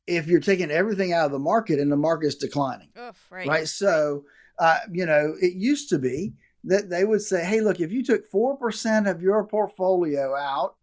[0.07, 2.89] if you're taking everything out of the market and the market's declining.
[2.99, 3.47] Oof, right.
[3.47, 3.67] Right.
[3.67, 4.25] So,
[4.59, 6.33] uh, you know, it used to be
[6.65, 10.75] that they would say, "Hey, look, if you took four percent of your portfolio out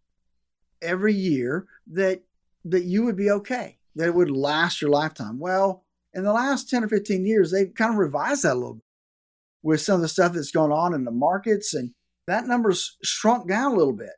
[0.81, 2.23] every year, that
[2.65, 3.77] that you would be okay.
[3.95, 7.73] That it would last your lifetime." Well, in the last ten or fifteen years, they've
[7.73, 8.83] kind of revised that a little bit
[9.61, 11.73] with some of the stuff that's going on in the markets.
[11.73, 11.91] And
[12.27, 14.11] that number's shrunk down a little bit.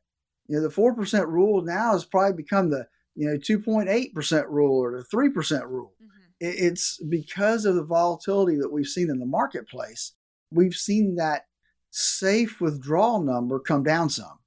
[0.47, 4.97] You know, the 4% rule now has probably become the, you know, 2.8% rule or
[4.97, 5.93] the 3% rule.
[6.01, 6.07] Mm-hmm.
[6.39, 10.13] It's because of the volatility that we've seen in the marketplace.
[10.51, 11.45] We've seen that
[11.89, 14.39] safe withdrawal number come down some.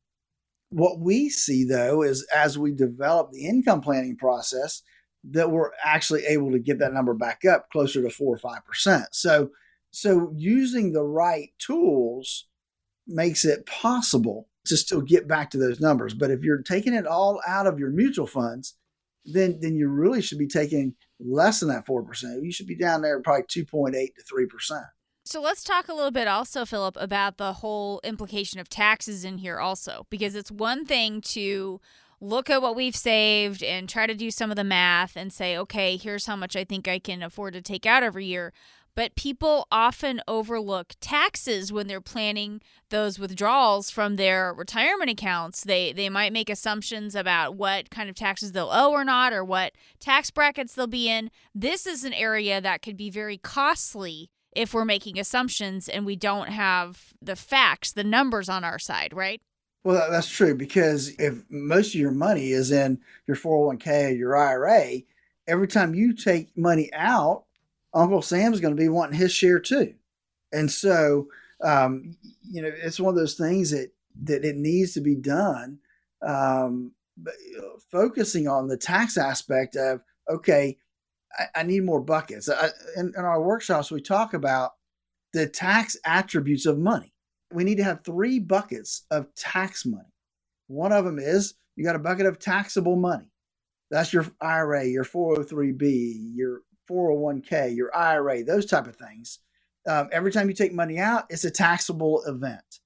[0.75, 4.83] What we see though is as we develop the income planning process,
[5.31, 8.65] that we're actually able to get that number back up closer to four or five
[8.65, 9.07] percent.
[9.13, 9.51] So
[9.93, 12.49] so using the right tools
[13.07, 16.13] makes it possible to still get back to those numbers.
[16.13, 18.75] But if you're taking it all out of your mutual funds,
[19.25, 22.43] then then you really should be taking less than that 4%.
[22.43, 24.35] You should be down there probably 2.8 to
[24.73, 24.85] 3%.
[25.27, 29.39] So let's talk a little bit also, Phillip, about the whole implication of taxes in
[29.39, 31.81] here also, because it's one thing to
[32.21, 35.57] look at what we've saved and try to do some of the math and say,
[35.57, 38.53] okay, here's how much I think I can afford to take out every year
[38.95, 42.61] but people often overlook taxes when they're planning
[42.91, 45.65] those withdrawals from their retirement accounts.
[45.65, 49.45] They they might make assumptions about what kind of taxes they'll owe or not or
[49.45, 51.31] what tax brackets they'll be in.
[51.55, 56.17] This is an area that could be very costly if we're making assumptions and we
[56.17, 59.41] don't have the facts, the numbers on our side, right?
[59.85, 64.37] Well, that's true because if most of your money is in your 401k or your
[64.37, 65.03] IRA,
[65.47, 67.45] every time you take money out,
[67.93, 69.95] Uncle Sam's going to be wanting his share too.
[70.53, 71.29] And so,
[71.63, 73.91] um, you know, it's one of those things that
[74.23, 75.79] that it needs to be done.
[76.23, 77.35] Um, but
[77.91, 80.79] focusing on the tax aspect of okay,
[81.39, 82.49] I, I need more buckets.
[82.49, 84.73] I, in, in our workshops, we talk about
[85.33, 87.13] the tax attributes of money.
[87.53, 90.13] We need to have three buckets of tax money.
[90.67, 93.31] One of them is you got a bucket of taxable money.
[93.91, 99.41] That's your IRA, your 403b, your 401k, your IRA, those type of things.
[99.87, 102.81] Um, every time you take money out, it's a taxable event.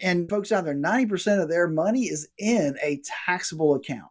[0.00, 4.10] And folks out there, 90% of their money is in a taxable account.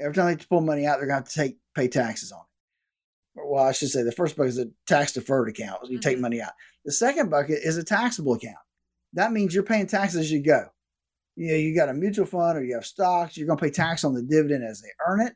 [0.00, 2.42] Every time they pull money out, they're going to to take pay taxes on.
[3.44, 5.80] Well, I should say the first bucket is a tax deferred account.
[5.84, 6.08] You mm-hmm.
[6.08, 6.52] take money out.
[6.84, 8.56] The second bucket is a taxable account.
[9.14, 10.66] That means you're paying taxes as you go.
[11.36, 13.70] You know, you got a mutual fund or you have stocks, you're going to pay
[13.70, 15.34] tax on the dividend as they earn it.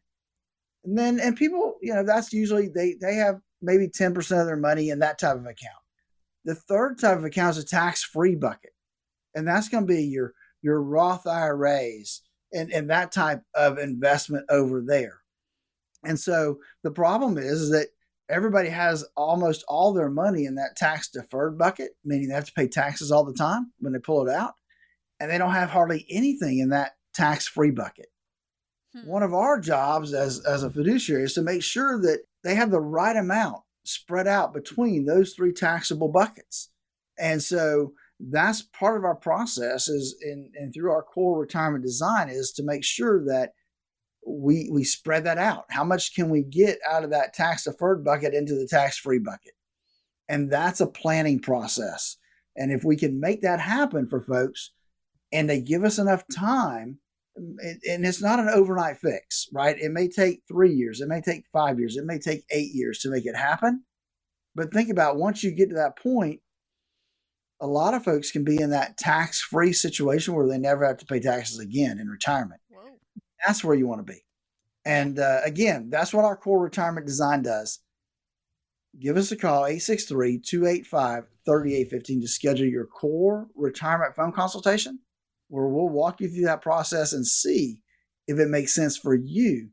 [0.85, 4.57] And then, and people, you know, that's usually they they have maybe 10% of their
[4.57, 5.77] money in that type of account.
[6.45, 8.73] The third type of account is a tax-free bucket.
[9.35, 14.45] And that's going to be your your Roth IRAs and, and that type of investment
[14.49, 15.21] over there.
[16.05, 17.89] And so the problem is, is that
[18.33, 22.53] everybody has almost all their money in that tax deferred bucket, meaning they have to
[22.53, 24.55] pay taxes all the time when they pull it out.
[25.21, 28.07] And they don't have hardly anything in that tax free bucket.
[28.95, 29.07] Hmm.
[29.07, 32.71] One of our jobs as, as a fiduciary is to make sure that they have
[32.71, 36.71] the right amount spread out between those three taxable buckets.
[37.19, 42.29] And so that's part of our process is in and through our core retirement design
[42.29, 43.53] is to make sure that
[44.27, 45.65] we we spread that out.
[45.71, 49.19] How much can we get out of that tax deferred bucket into the tax free
[49.19, 49.53] bucket?
[50.29, 52.17] And that's a planning process.
[52.57, 54.73] And if we can make that happen for folks
[55.33, 56.99] and they give us enough time,
[57.35, 59.77] and it's not an overnight fix, right?
[59.79, 62.99] It may take three years, it may take five years, it may take eight years
[63.01, 63.85] to make it happen.
[64.55, 66.41] But think about once you get to that point,
[67.61, 70.99] a lot of folks can be in that tax free situation where they never have
[70.99, 72.61] to pay taxes again in retirement.
[73.47, 74.21] That's where you want to be.
[74.85, 77.81] And uh, again, that's what our core retirement design does.
[78.99, 84.99] Give us a call, 863 285 3815, to schedule your core retirement phone consultation,
[85.49, 87.79] where we'll walk you through that process and see
[88.27, 89.71] if it makes sense for you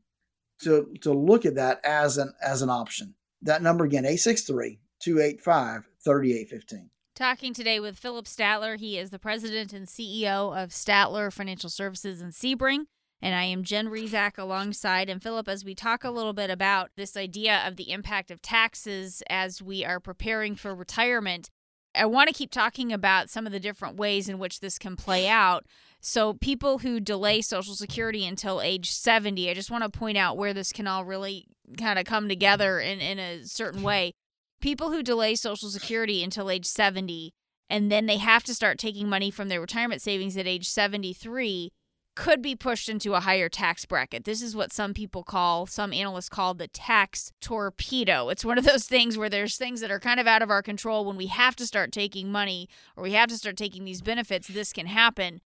[0.62, 3.14] to, to look at that as an, as an option.
[3.42, 6.90] That number again, 863 285 3815.
[7.14, 8.78] Talking today with Phillip Statler.
[8.78, 12.86] He is the president and CEO of Statler Financial Services in Sebring.
[13.22, 15.08] And I am Jen Rizak alongside.
[15.08, 18.40] And Phillip as we talk a little bit about this idea of the impact of
[18.40, 21.50] taxes as we are preparing for retirement,
[21.94, 24.96] I want to keep talking about some of the different ways in which this can
[24.96, 25.66] play out.
[26.00, 30.38] So, people who delay Social Security until age 70, I just want to point out
[30.38, 31.46] where this can all really
[31.76, 34.14] kind of come together in, in a certain way
[34.60, 37.32] people who delay Social Security until age 70
[37.68, 41.72] and then they have to start taking money from their retirement savings at age 73
[42.20, 44.24] could be pushed into a higher tax bracket.
[44.24, 48.28] This is what some people call, some analysts call the tax torpedo.
[48.28, 50.62] It's one of those things where there's things that are kind of out of our
[50.62, 51.04] control.
[51.04, 54.48] When we have to start taking money or we have to start taking these benefits,
[54.48, 55.40] this can happen.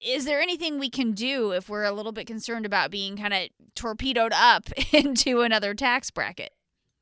[0.00, 3.34] Is there anything we can do if we're a little bit concerned about being kind
[3.34, 6.52] of torpedoed up into another tax bracket?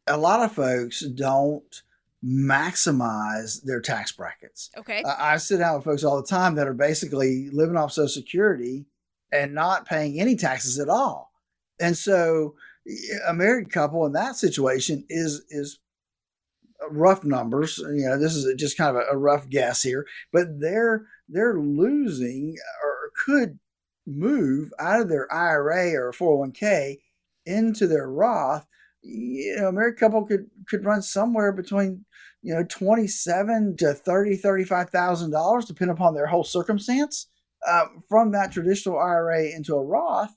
[0.07, 1.83] a lot of folks don't
[2.25, 4.71] maximize their tax brackets.
[4.77, 5.03] Okay.
[5.05, 8.87] I sit down with folks all the time that are basically living off Social Security
[9.33, 11.33] and not paying any taxes at all.
[11.81, 12.55] And so
[13.27, 15.79] a married couple in that situation is is
[16.91, 17.79] rough numbers.
[17.79, 22.57] You know, this is just kind of a, rough guess here, but they're they're losing
[22.85, 23.59] or could
[24.07, 26.99] move out of their IRA or 401k
[27.47, 28.67] into their Roth
[29.03, 32.05] you know, a married couple could could run somewhere between
[32.43, 37.27] you know twenty seven to thirty thirty five thousand dollars, depending upon their whole circumstance,
[37.67, 40.35] uh, from that traditional IRA into a Roth,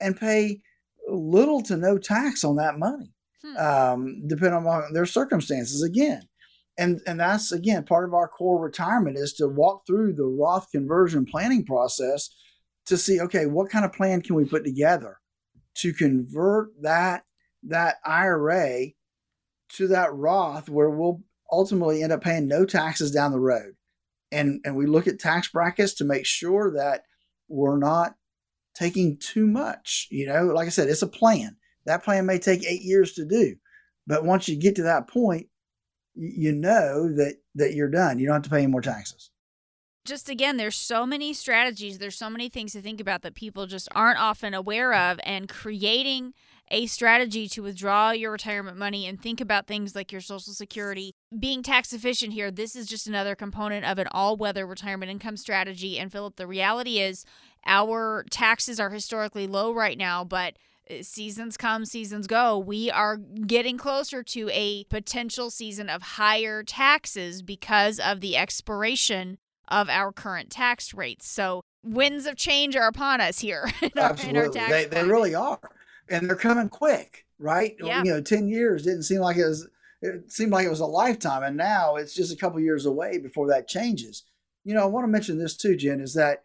[0.00, 0.60] and pay
[1.08, 3.56] little to no tax on that money, hmm.
[3.56, 5.82] um, depending on their circumstances.
[5.82, 6.22] Again,
[6.78, 10.70] and and that's again part of our core retirement is to walk through the Roth
[10.70, 12.30] conversion planning process
[12.86, 15.18] to see okay what kind of plan can we put together
[15.76, 17.24] to convert that
[17.62, 18.88] that IRA
[19.68, 23.74] to that Roth where we'll ultimately end up paying no taxes down the road.
[24.32, 27.02] And, and we look at tax brackets to make sure that
[27.48, 28.14] we're not
[28.74, 30.08] taking too much.
[30.10, 31.56] You know, like I said, it's a plan.
[31.86, 33.56] That plan may take eight years to do.
[34.06, 35.46] But once you get to that point,
[36.14, 38.18] you know that that you're done.
[38.18, 39.30] You don't have to pay any more taxes
[40.06, 43.66] just again, there's so many strategies, there's so many things to think about that people
[43.66, 46.32] just aren't often aware of, and creating
[46.70, 51.14] a strategy to withdraw your retirement money and think about things like your social security
[51.38, 55.98] being tax efficient here this is just another component of an all-weather retirement income strategy
[55.98, 57.24] and Phillip, the reality is
[57.66, 60.56] our taxes are historically low right now but
[60.88, 62.56] uh, seasons come, seasons go.
[62.58, 69.38] We are getting closer to a potential season of higher taxes because of the expiration
[69.68, 71.28] of our current tax rates.
[71.28, 73.70] So winds of change are upon us here.
[73.96, 75.58] Absolutely, they, they really are,
[76.08, 77.76] and they're coming quick, right?
[77.80, 78.02] Yeah.
[78.04, 79.68] You know, ten years didn't seem like it was.
[80.02, 83.18] It seemed like it was a lifetime, and now it's just a couple years away
[83.18, 84.24] before that changes.
[84.64, 86.42] You know, I want to mention this too, Jen, is that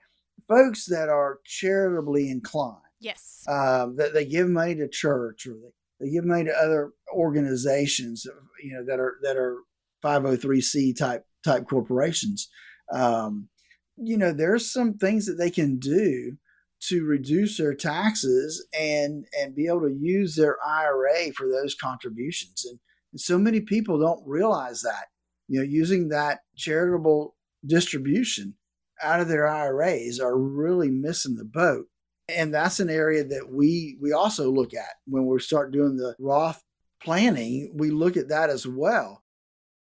[0.47, 6.05] folks that are charitably inclined, yes, um, that they give money to church or they,
[6.05, 8.25] they give money to other organizations,
[8.63, 9.59] you know, that are that are
[10.03, 12.49] 503c type type corporations
[12.91, 13.47] um,
[13.97, 16.37] you know, there's some things that they can do
[16.89, 22.65] to reduce their taxes and and be able to use their IRA for those contributions.
[22.65, 22.79] And,
[23.11, 25.05] and so many people don't realize that.
[25.47, 28.55] You know, using that charitable distribution
[29.01, 31.85] out of their IRAs are really missing the boat.
[32.29, 36.15] And that's an area that we we also look at when we start doing the
[36.19, 36.63] Roth
[37.03, 37.73] planning.
[37.75, 39.23] We look at that as well.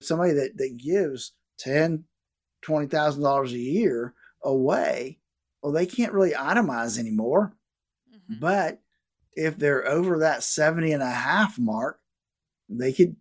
[0.01, 2.05] Somebody that, that gives 10,
[2.63, 5.19] twenty thousand dollars a year away,
[5.61, 7.53] well, they can't really itemize anymore.
[8.13, 8.39] Mm-hmm.
[8.39, 8.81] But
[9.33, 11.99] if they're over that 70 and a half mark,
[12.69, 13.15] they could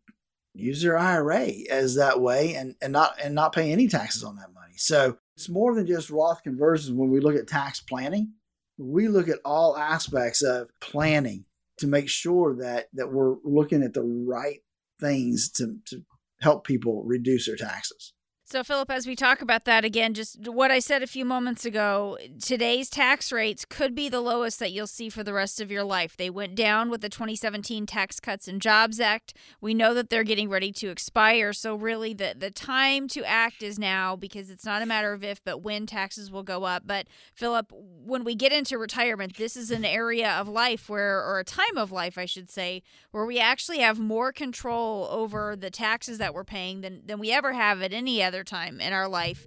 [0.55, 4.37] use their IRA as that way and, and not and not pay any taxes on
[4.37, 4.75] that money.
[4.77, 8.33] So it's more than just Roth conversions when we look at tax planning.
[8.79, 11.45] We look at all aspects of planning
[11.79, 14.61] to make sure that that we're looking at the right
[15.01, 16.03] things to, to
[16.41, 18.13] help people reduce their taxes.
[18.51, 21.65] So, Phillip, as we talk about that again, just what I said a few moments
[21.65, 25.71] ago, today's tax rates could be the lowest that you'll see for the rest of
[25.71, 26.17] your life.
[26.17, 29.35] They went down with the 2017 Tax Cuts and Jobs Act.
[29.61, 31.53] We know that they're getting ready to expire.
[31.53, 35.23] So, really, the, the time to act is now because it's not a matter of
[35.23, 36.83] if, but when taxes will go up.
[36.85, 41.39] But, Phillip, when we get into retirement, this is an area of life where, or
[41.39, 42.83] a time of life, I should say,
[43.13, 47.31] where we actually have more control over the taxes that we're paying than, than we
[47.31, 49.47] ever have at any other time in our life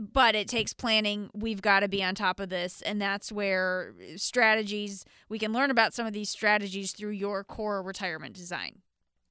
[0.00, 1.30] but it takes planning.
[1.34, 5.70] We've got to be on top of this and that's where strategies we can learn
[5.70, 8.80] about some of these strategies through your core retirement design.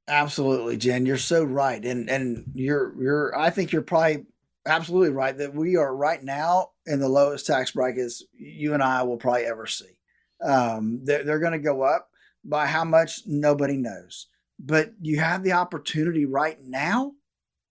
[0.08, 4.26] Absolutely jen you're so right and and you're you're i think you're probably
[4.66, 9.02] absolutely right that we are right now in the lowest tax brackets you and i
[9.04, 9.98] will probably ever see.
[10.44, 12.10] Um, they're, they're going to go up
[12.44, 13.22] by how much?
[13.26, 14.28] Nobody knows.
[14.60, 17.14] But you have the opportunity right now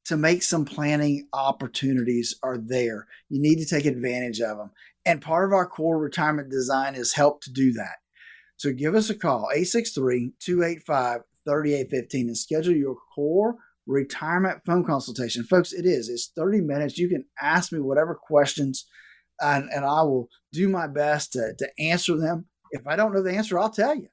[0.05, 3.07] to make some planning opportunities are there.
[3.29, 4.71] You need to take advantage of them.
[5.05, 7.97] And part of our core retirement design is help to do that.
[8.57, 15.43] So give us a call, 863 285 3815, and schedule your core retirement phone consultation.
[15.45, 16.09] Folks, it is.
[16.09, 16.99] It's 30 minutes.
[16.99, 18.87] You can ask me whatever questions,
[19.41, 22.47] and, and I will do my best to, to answer them.
[22.71, 24.09] If I don't know the answer, I'll tell you.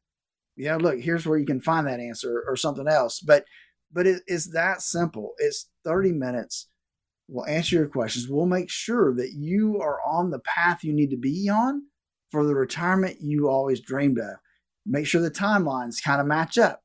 [0.57, 3.21] Know, look, here's where you can find that answer or something else.
[3.21, 3.45] But
[3.91, 5.33] but it is that simple.
[5.37, 6.67] It's 30 minutes.
[7.27, 8.27] We'll answer your questions.
[8.27, 11.83] We'll make sure that you are on the path you need to be on
[12.31, 14.37] for the retirement you always dreamed of.
[14.85, 16.81] Make sure the timelines kind of match up.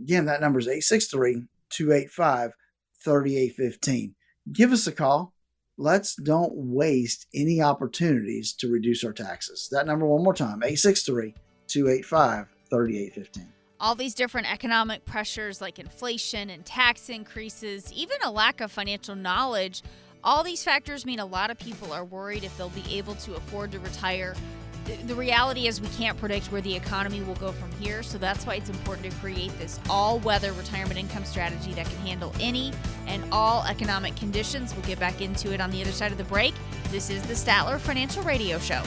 [0.00, 2.52] Again, that number is 863 285
[3.04, 4.14] 3815.
[4.52, 5.34] Give us a call.
[5.76, 9.68] Let's don't waste any opportunities to reduce our taxes.
[9.72, 11.34] That number, one more time 863
[11.66, 18.62] 285 3815 all these different economic pressures like inflation and tax increases, even a lack
[18.62, 19.82] of financial knowledge,
[20.24, 23.34] all these factors mean a lot of people are worried if they'll be able to
[23.34, 24.34] afford to retire.
[25.06, 28.46] The reality is, we can't predict where the economy will go from here, so that's
[28.46, 32.72] why it's important to create this all weather retirement income strategy that can handle any
[33.06, 34.74] and all economic conditions.
[34.74, 36.54] We'll get back into it on the other side of the break.
[36.90, 38.82] This is the Statler Financial Radio Show.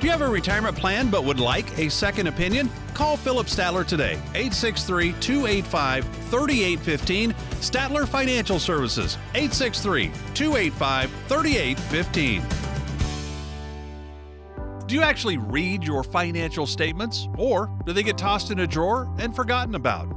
[0.00, 2.70] Do you have a retirement plan but would like a second opinion?
[2.94, 7.34] Call Phillip Statler today, 863 285 3815.
[7.60, 12.42] Statler Financial Services, 863 285 3815.
[14.86, 19.14] Do you actually read your financial statements, or do they get tossed in a drawer
[19.18, 20.08] and forgotten about?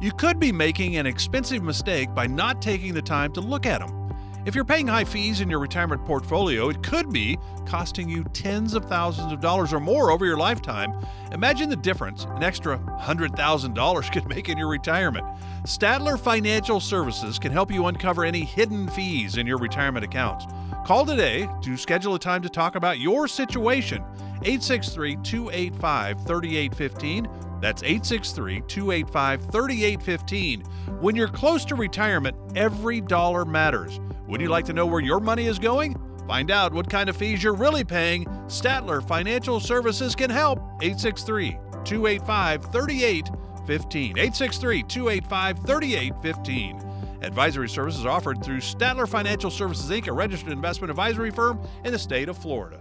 [0.00, 3.86] You could be making an expensive mistake by not taking the time to look at
[3.86, 4.07] them.
[4.46, 7.36] If you're paying high fees in your retirement portfolio, it could be
[7.66, 10.92] costing you tens of thousands of dollars or more over your lifetime.
[11.32, 15.26] Imagine the difference an extra $100,000 could make in your retirement.
[15.64, 20.46] Statler Financial Services can help you uncover any hidden fees in your retirement accounts.
[20.86, 24.02] Call today to schedule a time to talk about your situation.
[24.44, 27.28] 863 285 3815.
[27.60, 30.62] That's 863 285 3815.
[31.00, 33.98] When you're close to retirement, every dollar matters.
[34.28, 35.96] Would you like to know where your money is going?
[36.26, 38.26] Find out what kind of fees you're really paying.
[38.46, 40.58] Statler Financial Services can help.
[40.82, 41.52] 863
[41.84, 44.10] 285 3815.
[44.10, 46.88] 863 285 3815.
[47.22, 51.98] Advisory services offered through Statler Financial Services Inc., a registered investment advisory firm in the
[51.98, 52.78] state of Florida.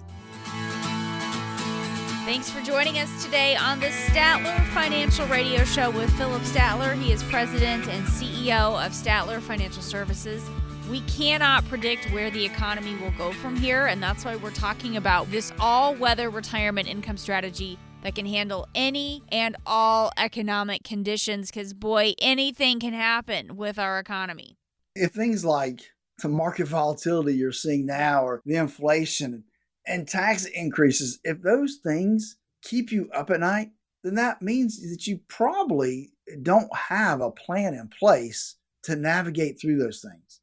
[2.26, 7.02] Thanks for joining us today on the Statler Financial Radio Show with Phillip Statler.
[7.02, 10.43] He is president and CEO of Statler Financial Services.
[10.89, 14.95] We cannot predict where the economy will go from here, and that's why we're talking
[14.95, 21.51] about this all weather retirement income strategy that can handle any and all economic conditions
[21.51, 24.55] because, boy, anything can happen with our economy.
[24.95, 25.81] If things like
[26.21, 29.43] the market volatility you're seeing now, or the inflation
[29.85, 33.71] and tax increases, if those things keep you up at night,
[34.05, 39.79] then that means that you probably don't have a plan in place to navigate through
[39.79, 40.39] those things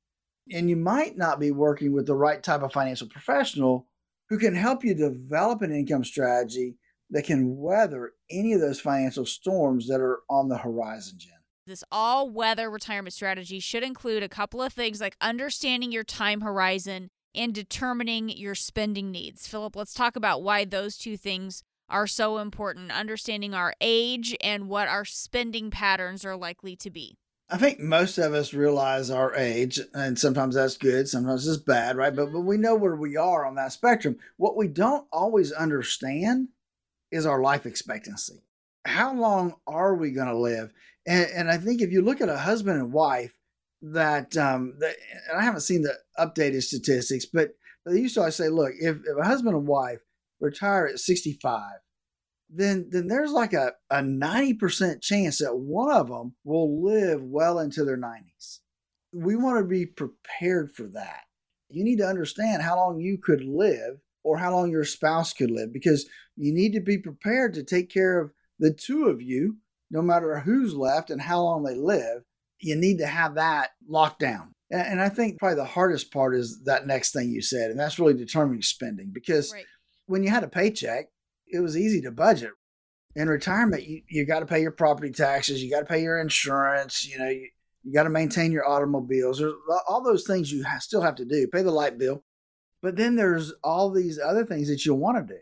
[0.52, 3.86] and you might not be working with the right type of financial professional
[4.28, 6.76] who can help you develop an income strategy
[7.10, 11.32] that can weather any of those financial storms that are on the horizon, Jen.
[11.66, 16.42] This all weather retirement strategy should include a couple of things like understanding your time
[16.42, 19.46] horizon and determining your spending needs.
[19.46, 24.68] Phillip, let's talk about why those two things are so important understanding our age and
[24.68, 27.16] what our spending patterns are likely to be.
[27.50, 31.96] I think most of us realize our age, and sometimes that's good, sometimes it's bad,
[31.96, 32.14] right?
[32.14, 34.16] But, but we know where we are on that spectrum.
[34.38, 36.48] What we don't always understand
[37.10, 38.42] is our life expectancy.
[38.86, 40.72] How long are we going to live?
[41.06, 43.34] And, and I think if you look at a husband and wife,
[43.82, 44.96] that, um, that
[45.28, 47.50] and I haven't seen the updated statistics, but
[47.84, 50.00] they used to always say, look, if, if a husband and wife
[50.40, 51.62] retire at 65,
[52.56, 57.58] then then there's like a, a 90% chance that one of them will live well
[57.58, 58.60] into their 90s.
[59.12, 61.22] We want to be prepared for that.
[61.68, 65.50] You need to understand how long you could live or how long your spouse could
[65.50, 69.58] live because you need to be prepared to take care of the two of you,
[69.90, 72.22] no matter who's left and how long they live.
[72.60, 74.52] You need to have that locked down.
[74.70, 77.98] And I think probably the hardest part is that next thing you said, and that's
[77.98, 79.66] really determining spending because right.
[80.06, 81.08] when you had a paycheck,
[81.48, 82.50] it was easy to budget.
[83.16, 86.18] In retirement, you, you got to pay your property taxes, you got to pay your
[86.18, 87.48] insurance, you know, you,
[87.84, 89.38] you got to maintain your automobiles.
[89.38, 89.52] There's
[89.86, 92.24] all those things you still have to do, pay the light bill.
[92.82, 95.40] But then there's all these other things that you want to do.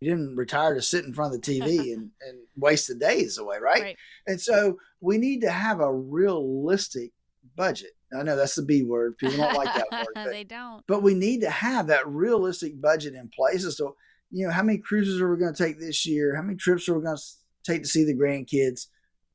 [0.00, 3.38] You didn't retire to sit in front of the TV and, and waste the days
[3.38, 3.82] away, right?
[3.82, 3.96] right?
[4.26, 7.12] And so we need to have a realistic
[7.56, 7.90] budget.
[8.16, 9.18] I know that's the B word.
[9.18, 10.06] People don't like that word.
[10.14, 10.84] But, they don't.
[10.86, 13.94] But we need to have that realistic budget in place as to
[14.34, 16.34] you know, how many cruises are we going to take this year?
[16.34, 17.22] How many trips are we going to
[17.64, 18.88] take to see the grandkids?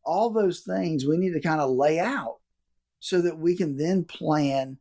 [0.04, 2.40] All those things we need to kind of lay out
[3.00, 4.78] so that we can then plan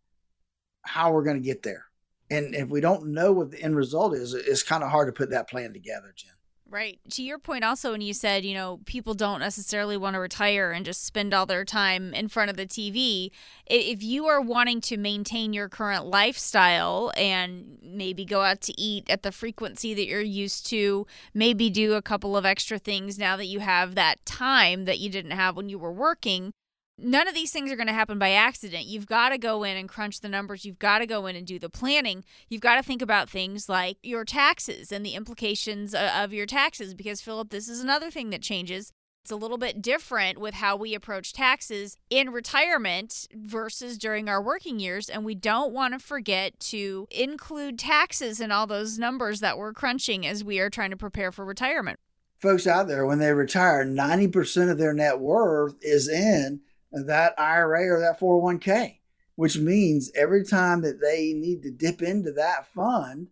[0.83, 1.85] how we're going to get there.
[2.31, 5.17] And if we don't know what the end result is, it's kind of hard to
[5.17, 6.33] put that plan together, Jen.
[6.71, 7.01] Right.
[7.13, 10.71] To your point, also, when you said, you know, people don't necessarily want to retire
[10.71, 13.31] and just spend all their time in front of the TV.
[13.65, 19.09] If you are wanting to maintain your current lifestyle and maybe go out to eat
[19.09, 23.39] at the frequency that you're used to, maybe do a couple of extra things now
[23.39, 26.53] that you have that time that you didn't have when you were working,
[26.99, 28.87] none of these things are going to happen by accident.
[28.87, 30.65] You've got to go in and crunch the numbers.
[30.65, 32.25] You've got to go in and do the planning.
[32.49, 36.95] You've got to think about things like your taxes and the implications of your taxes.
[36.95, 38.93] Because, Phillip, this is another thing that changes.
[39.23, 44.43] It's a little bit different with how we approach taxes in retirement versus during our
[44.43, 45.09] working years.
[45.09, 49.75] And we don't want to forget to include taxes in all those numbers that we're
[49.75, 51.99] crunching as we are trying to prepare for retirement.
[52.39, 56.61] Folks out there, when they retire, 90% of their net worth is in
[56.93, 58.99] that IRA or that 401k,
[59.37, 63.29] which means every time that they need to dip into that fund,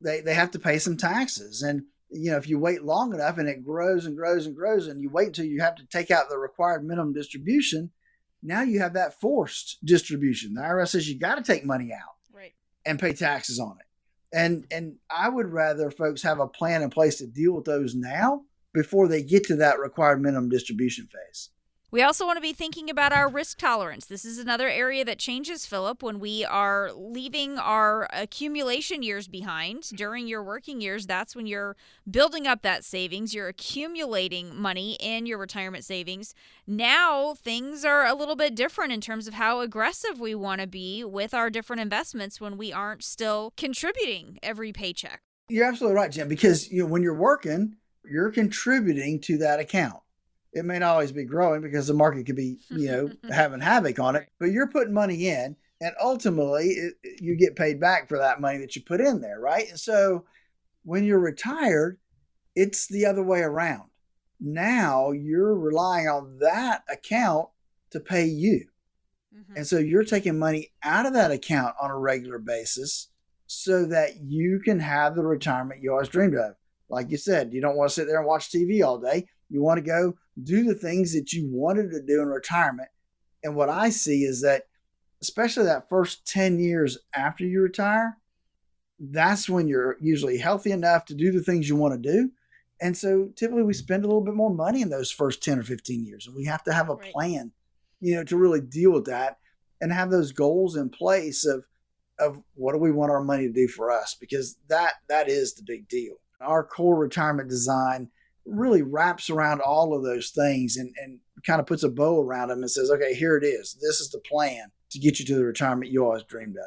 [0.00, 1.62] they, they have to pay some taxes.
[1.62, 4.86] And, you know, if you wait long enough and it grows and grows and grows,
[4.86, 7.90] and you wait until you have to take out the required minimum distribution,
[8.42, 10.54] now you have that forced distribution.
[10.54, 12.54] The IRS says you got to take money out right.
[12.84, 13.86] and pay taxes on it.
[14.36, 17.94] And and I would rather folks have a plan in place to deal with those
[17.94, 18.42] now
[18.74, 21.50] before they get to that required minimum distribution phase.
[21.96, 24.04] We also want to be thinking about our risk tolerance.
[24.04, 29.84] This is another area that changes, Phillip, when we are leaving our accumulation years behind.
[29.94, 31.74] During your working years, that's when you're
[32.10, 36.34] building up that savings, you're accumulating money in your retirement savings.
[36.66, 40.66] Now, things are a little bit different in terms of how aggressive we want to
[40.66, 45.22] be with our different investments when we aren't still contributing every paycheck.
[45.48, 50.02] You're absolutely right, Jim, because you know, when you're working, you're contributing to that account
[50.56, 53.98] it may not always be growing because the market could be, you know, having havoc
[53.98, 58.16] on it, but you're putting money in and ultimately it, you get paid back for
[58.16, 59.68] that money that you put in there, right?
[59.68, 60.24] And so
[60.82, 61.98] when you're retired,
[62.54, 63.90] it's the other way around.
[64.40, 67.48] Now you're relying on that account
[67.90, 68.64] to pay you.
[69.36, 69.56] Mm-hmm.
[69.56, 73.08] And so you're taking money out of that account on a regular basis
[73.46, 76.54] so that you can have the retirement you always dreamed of.
[76.88, 79.28] Like you said, you don't want to sit there and watch TV all day.
[79.50, 82.88] You want to go do the things that you wanted to do in retirement.
[83.42, 84.64] And what I see is that,
[85.22, 88.18] especially that first 10 years after you retire,
[88.98, 92.30] that's when you're usually healthy enough to do the things you want to do.
[92.80, 95.62] And so typically we spend a little bit more money in those first 10 or
[95.62, 96.26] 15 years.
[96.26, 97.12] And we have to have a right.
[97.12, 97.52] plan,
[98.00, 99.38] you know, to really deal with that
[99.80, 101.64] and have those goals in place of
[102.18, 105.54] of what do we want our money to do for us because that that is
[105.54, 106.14] the big deal.
[106.40, 108.10] Our core retirement design
[108.46, 112.48] really wraps around all of those things and, and kind of puts a bow around
[112.48, 113.76] them and says, okay, here it is.
[113.80, 116.64] This is the plan to get you to the retirement you always dreamed of.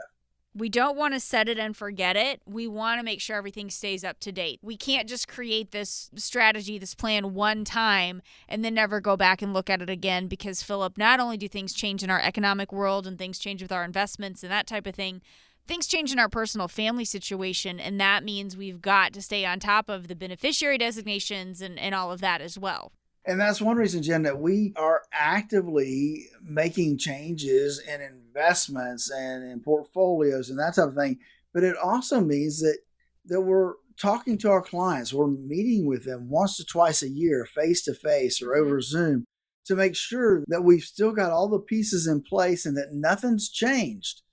[0.55, 2.41] We don't want to set it and forget it.
[2.45, 4.59] We want to make sure everything stays up to date.
[4.63, 9.41] We can't just create this strategy, this plan one time and then never go back
[9.41, 12.73] and look at it again because, Phillip, not only do things change in our economic
[12.73, 15.21] world and things change with our investments and that type of thing,
[15.69, 19.59] things change in our personal family situation, and that means we've got to stay on
[19.59, 22.91] top of the beneficiary designations and, and all of that as well.
[23.23, 29.59] And that's one reason, Jen, that we are actively making changes in investments and in
[29.59, 31.19] portfolios and that type of thing.
[31.53, 32.79] But it also means that
[33.25, 37.45] that we're talking to our clients, we're meeting with them once to twice a year,
[37.45, 38.97] face to face or over mm-hmm.
[38.97, 39.25] Zoom,
[39.65, 43.49] to make sure that we've still got all the pieces in place and that nothing's
[43.49, 44.23] changed.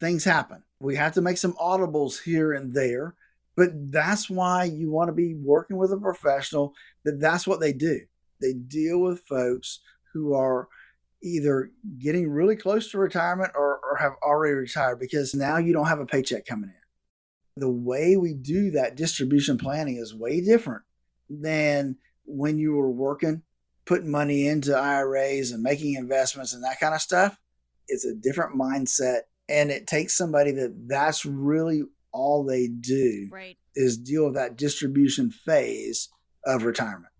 [0.00, 0.62] Things happen.
[0.80, 3.14] We have to make some audibles here and there,
[3.56, 6.74] but that's why you want to be working with a professional
[7.04, 8.00] that that's what they do.
[8.40, 9.80] They deal with folks
[10.12, 10.68] who are
[11.22, 15.88] either getting really close to retirement or, or have already retired because now you don't
[15.88, 17.60] have a paycheck coming in.
[17.60, 20.84] The way we do that distribution planning is way different
[21.28, 23.42] than when you were working,
[23.84, 27.40] putting money into IRAs and making investments and that kind of stuff.
[27.88, 29.22] It's a different mindset.
[29.48, 31.82] And it takes somebody that that's really
[32.12, 33.56] all they do Right.
[33.74, 36.08] is deal with that distribution phase
[36.44, 37.12] of retirement.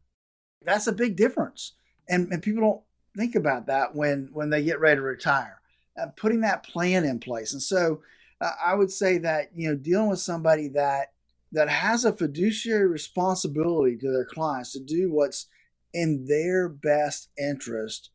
[0.63, 1.75] That's a big difference.
[2.09, 2.83] And, and people don't
[3.17, 5.61] think about that when when they get ready to retire
[6.01, 8.01] uh, putting that plan in place and so
[8.41, 11.09] uh, i would say that you know dealing with somebody that
[11.51, 15.47] that has a fiduciary responsibility to their clients to do what's
[15.95, 18.11] in their best interest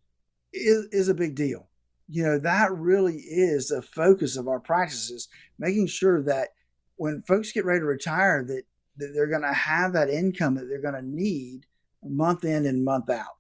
[0.54, 1.68] is, is a big deal
[2.14, 6.50] you know that really is the focus of our practices making sure that
[6.96, 8.64] when folks get ready to retire that,
[8.98, 11.66] that they're going to have that income that they're going to need
[12.04, 13.38] month in and month out.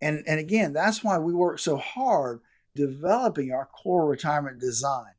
[0.00, 2.40] And, and again, that's why we work so hard
[2.74, 5.12] developing our core retirement design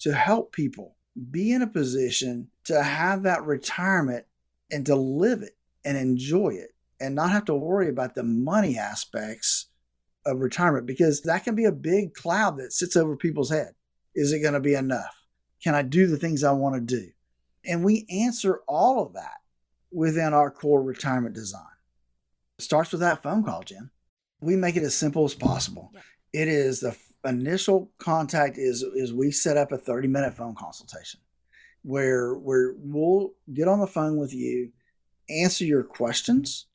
[0.00, 0.96] to help people
[1.30, 4.24] be in a position to have that retirement
[4.70, 8.78] and to live it and enjoy it and not have to worry about the money
[8.78, 9.66] aspects
[10.28, 13.74] of retirement because that can be a big cloud that sits over people's head.
[14.14, 15.14] Is it going to be enough?
[15.62, 17.08] Can I do the things I want to do?
[17.64, 19.38] And we answer all of that
[19.90, 21.62] within our core retirement design.
[22.58, 23.90] It starts with that phone call, Jim
[24.40, 25.90] we make it as simple as possible.
[25.94, 26.42] Yeah.
[26.42, 31.20] It is the initial contact is is we set up a 30 minute phone consultation
[31.82, 34.70] where where we'll get on the phone with you,
[35.28, 36.66] answer your questions,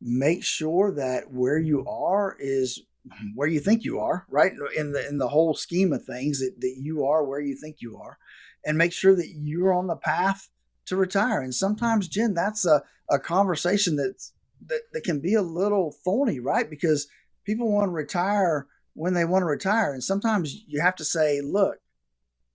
[0.00, 2.82] make sure that where you are is
[3.34, 4.52] where you think you are, right?
[4.76, 7.76] In the in the whole scheme of things that, that you are where you think
[7.80, 8.18] you are,
[8.64, 10.48] and make sure that you're on the path
[10.86, 11.40] to retire.
[11.40, 12.20] And sometimes, mm-hmm.
[12.20, 14.32] Jen, that's a, a conversation that's
[14.66, 16.68] that, that can be a little thorny, right?
[16.68, 17.08] Because
[17.44, 19.92] people want to retire when they want to retire.
[19.92, 21.78] And sometimes you have to say, look,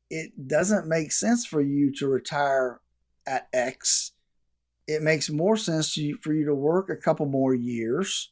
[0.09, 2.81] it doesn't make sense for you to retire
[3.25, 4.11] at X.
[4.87, 8.31] It makes more sense to you, for you to work a couple more years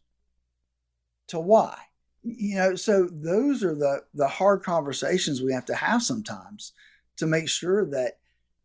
[1.29, 1.77] to Y.
[2.23, 6.73] You know, so those are the the hard conversations we have to have sometimes
[7.17, 8.19] to make sure that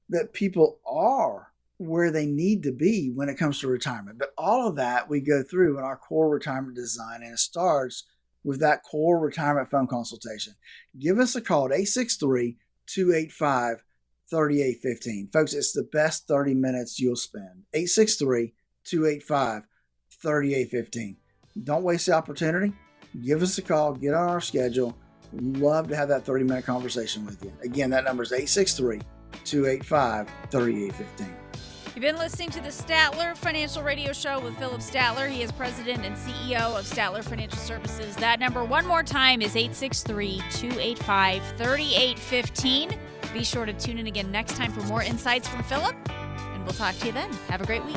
[0.08, 4.18] that people are where they need to be when it comes to retirement.
[4.18, 8.04] But all of that we go through in our core retirement design, and it starts
[8.44, 10.54] with that core retirement phone consultation.
[10.98, 13.82] Give us a call at 863 285
[14.30, 15.28] 3815.
[15.32, 17.64] Folks, it's the best 30 minutes you'll spend.
[17.74, 18.54] 863
[18.84, 19.62] 285
[20.22, 21.16] 3815.
[21.62, 22.72] Don't waste the opportunity.
[23.22, 24.96] Give us a call, get on our schedule.
[25.32, 27.52] We'd love to have that 30 minute conversation with you.
[27.62, 29.00] Again, that number is 863
[29.44, 31.36] 285 3815.
[31.94, 35.30] You've been listening to the Statler Financial Radio Show with Phillip Statler.
[35.30, 38.14] He is president and CEO of Statler Financial Services.
[38.16, 42.98] That number, one more time, is 863 285 3815.
[43.32, 46.74] Be sure to tune in again next time for more insights from Phillip, and we'll
[46.74, 47.32] talk to you then.
[47.48, 47.96] Have a great week.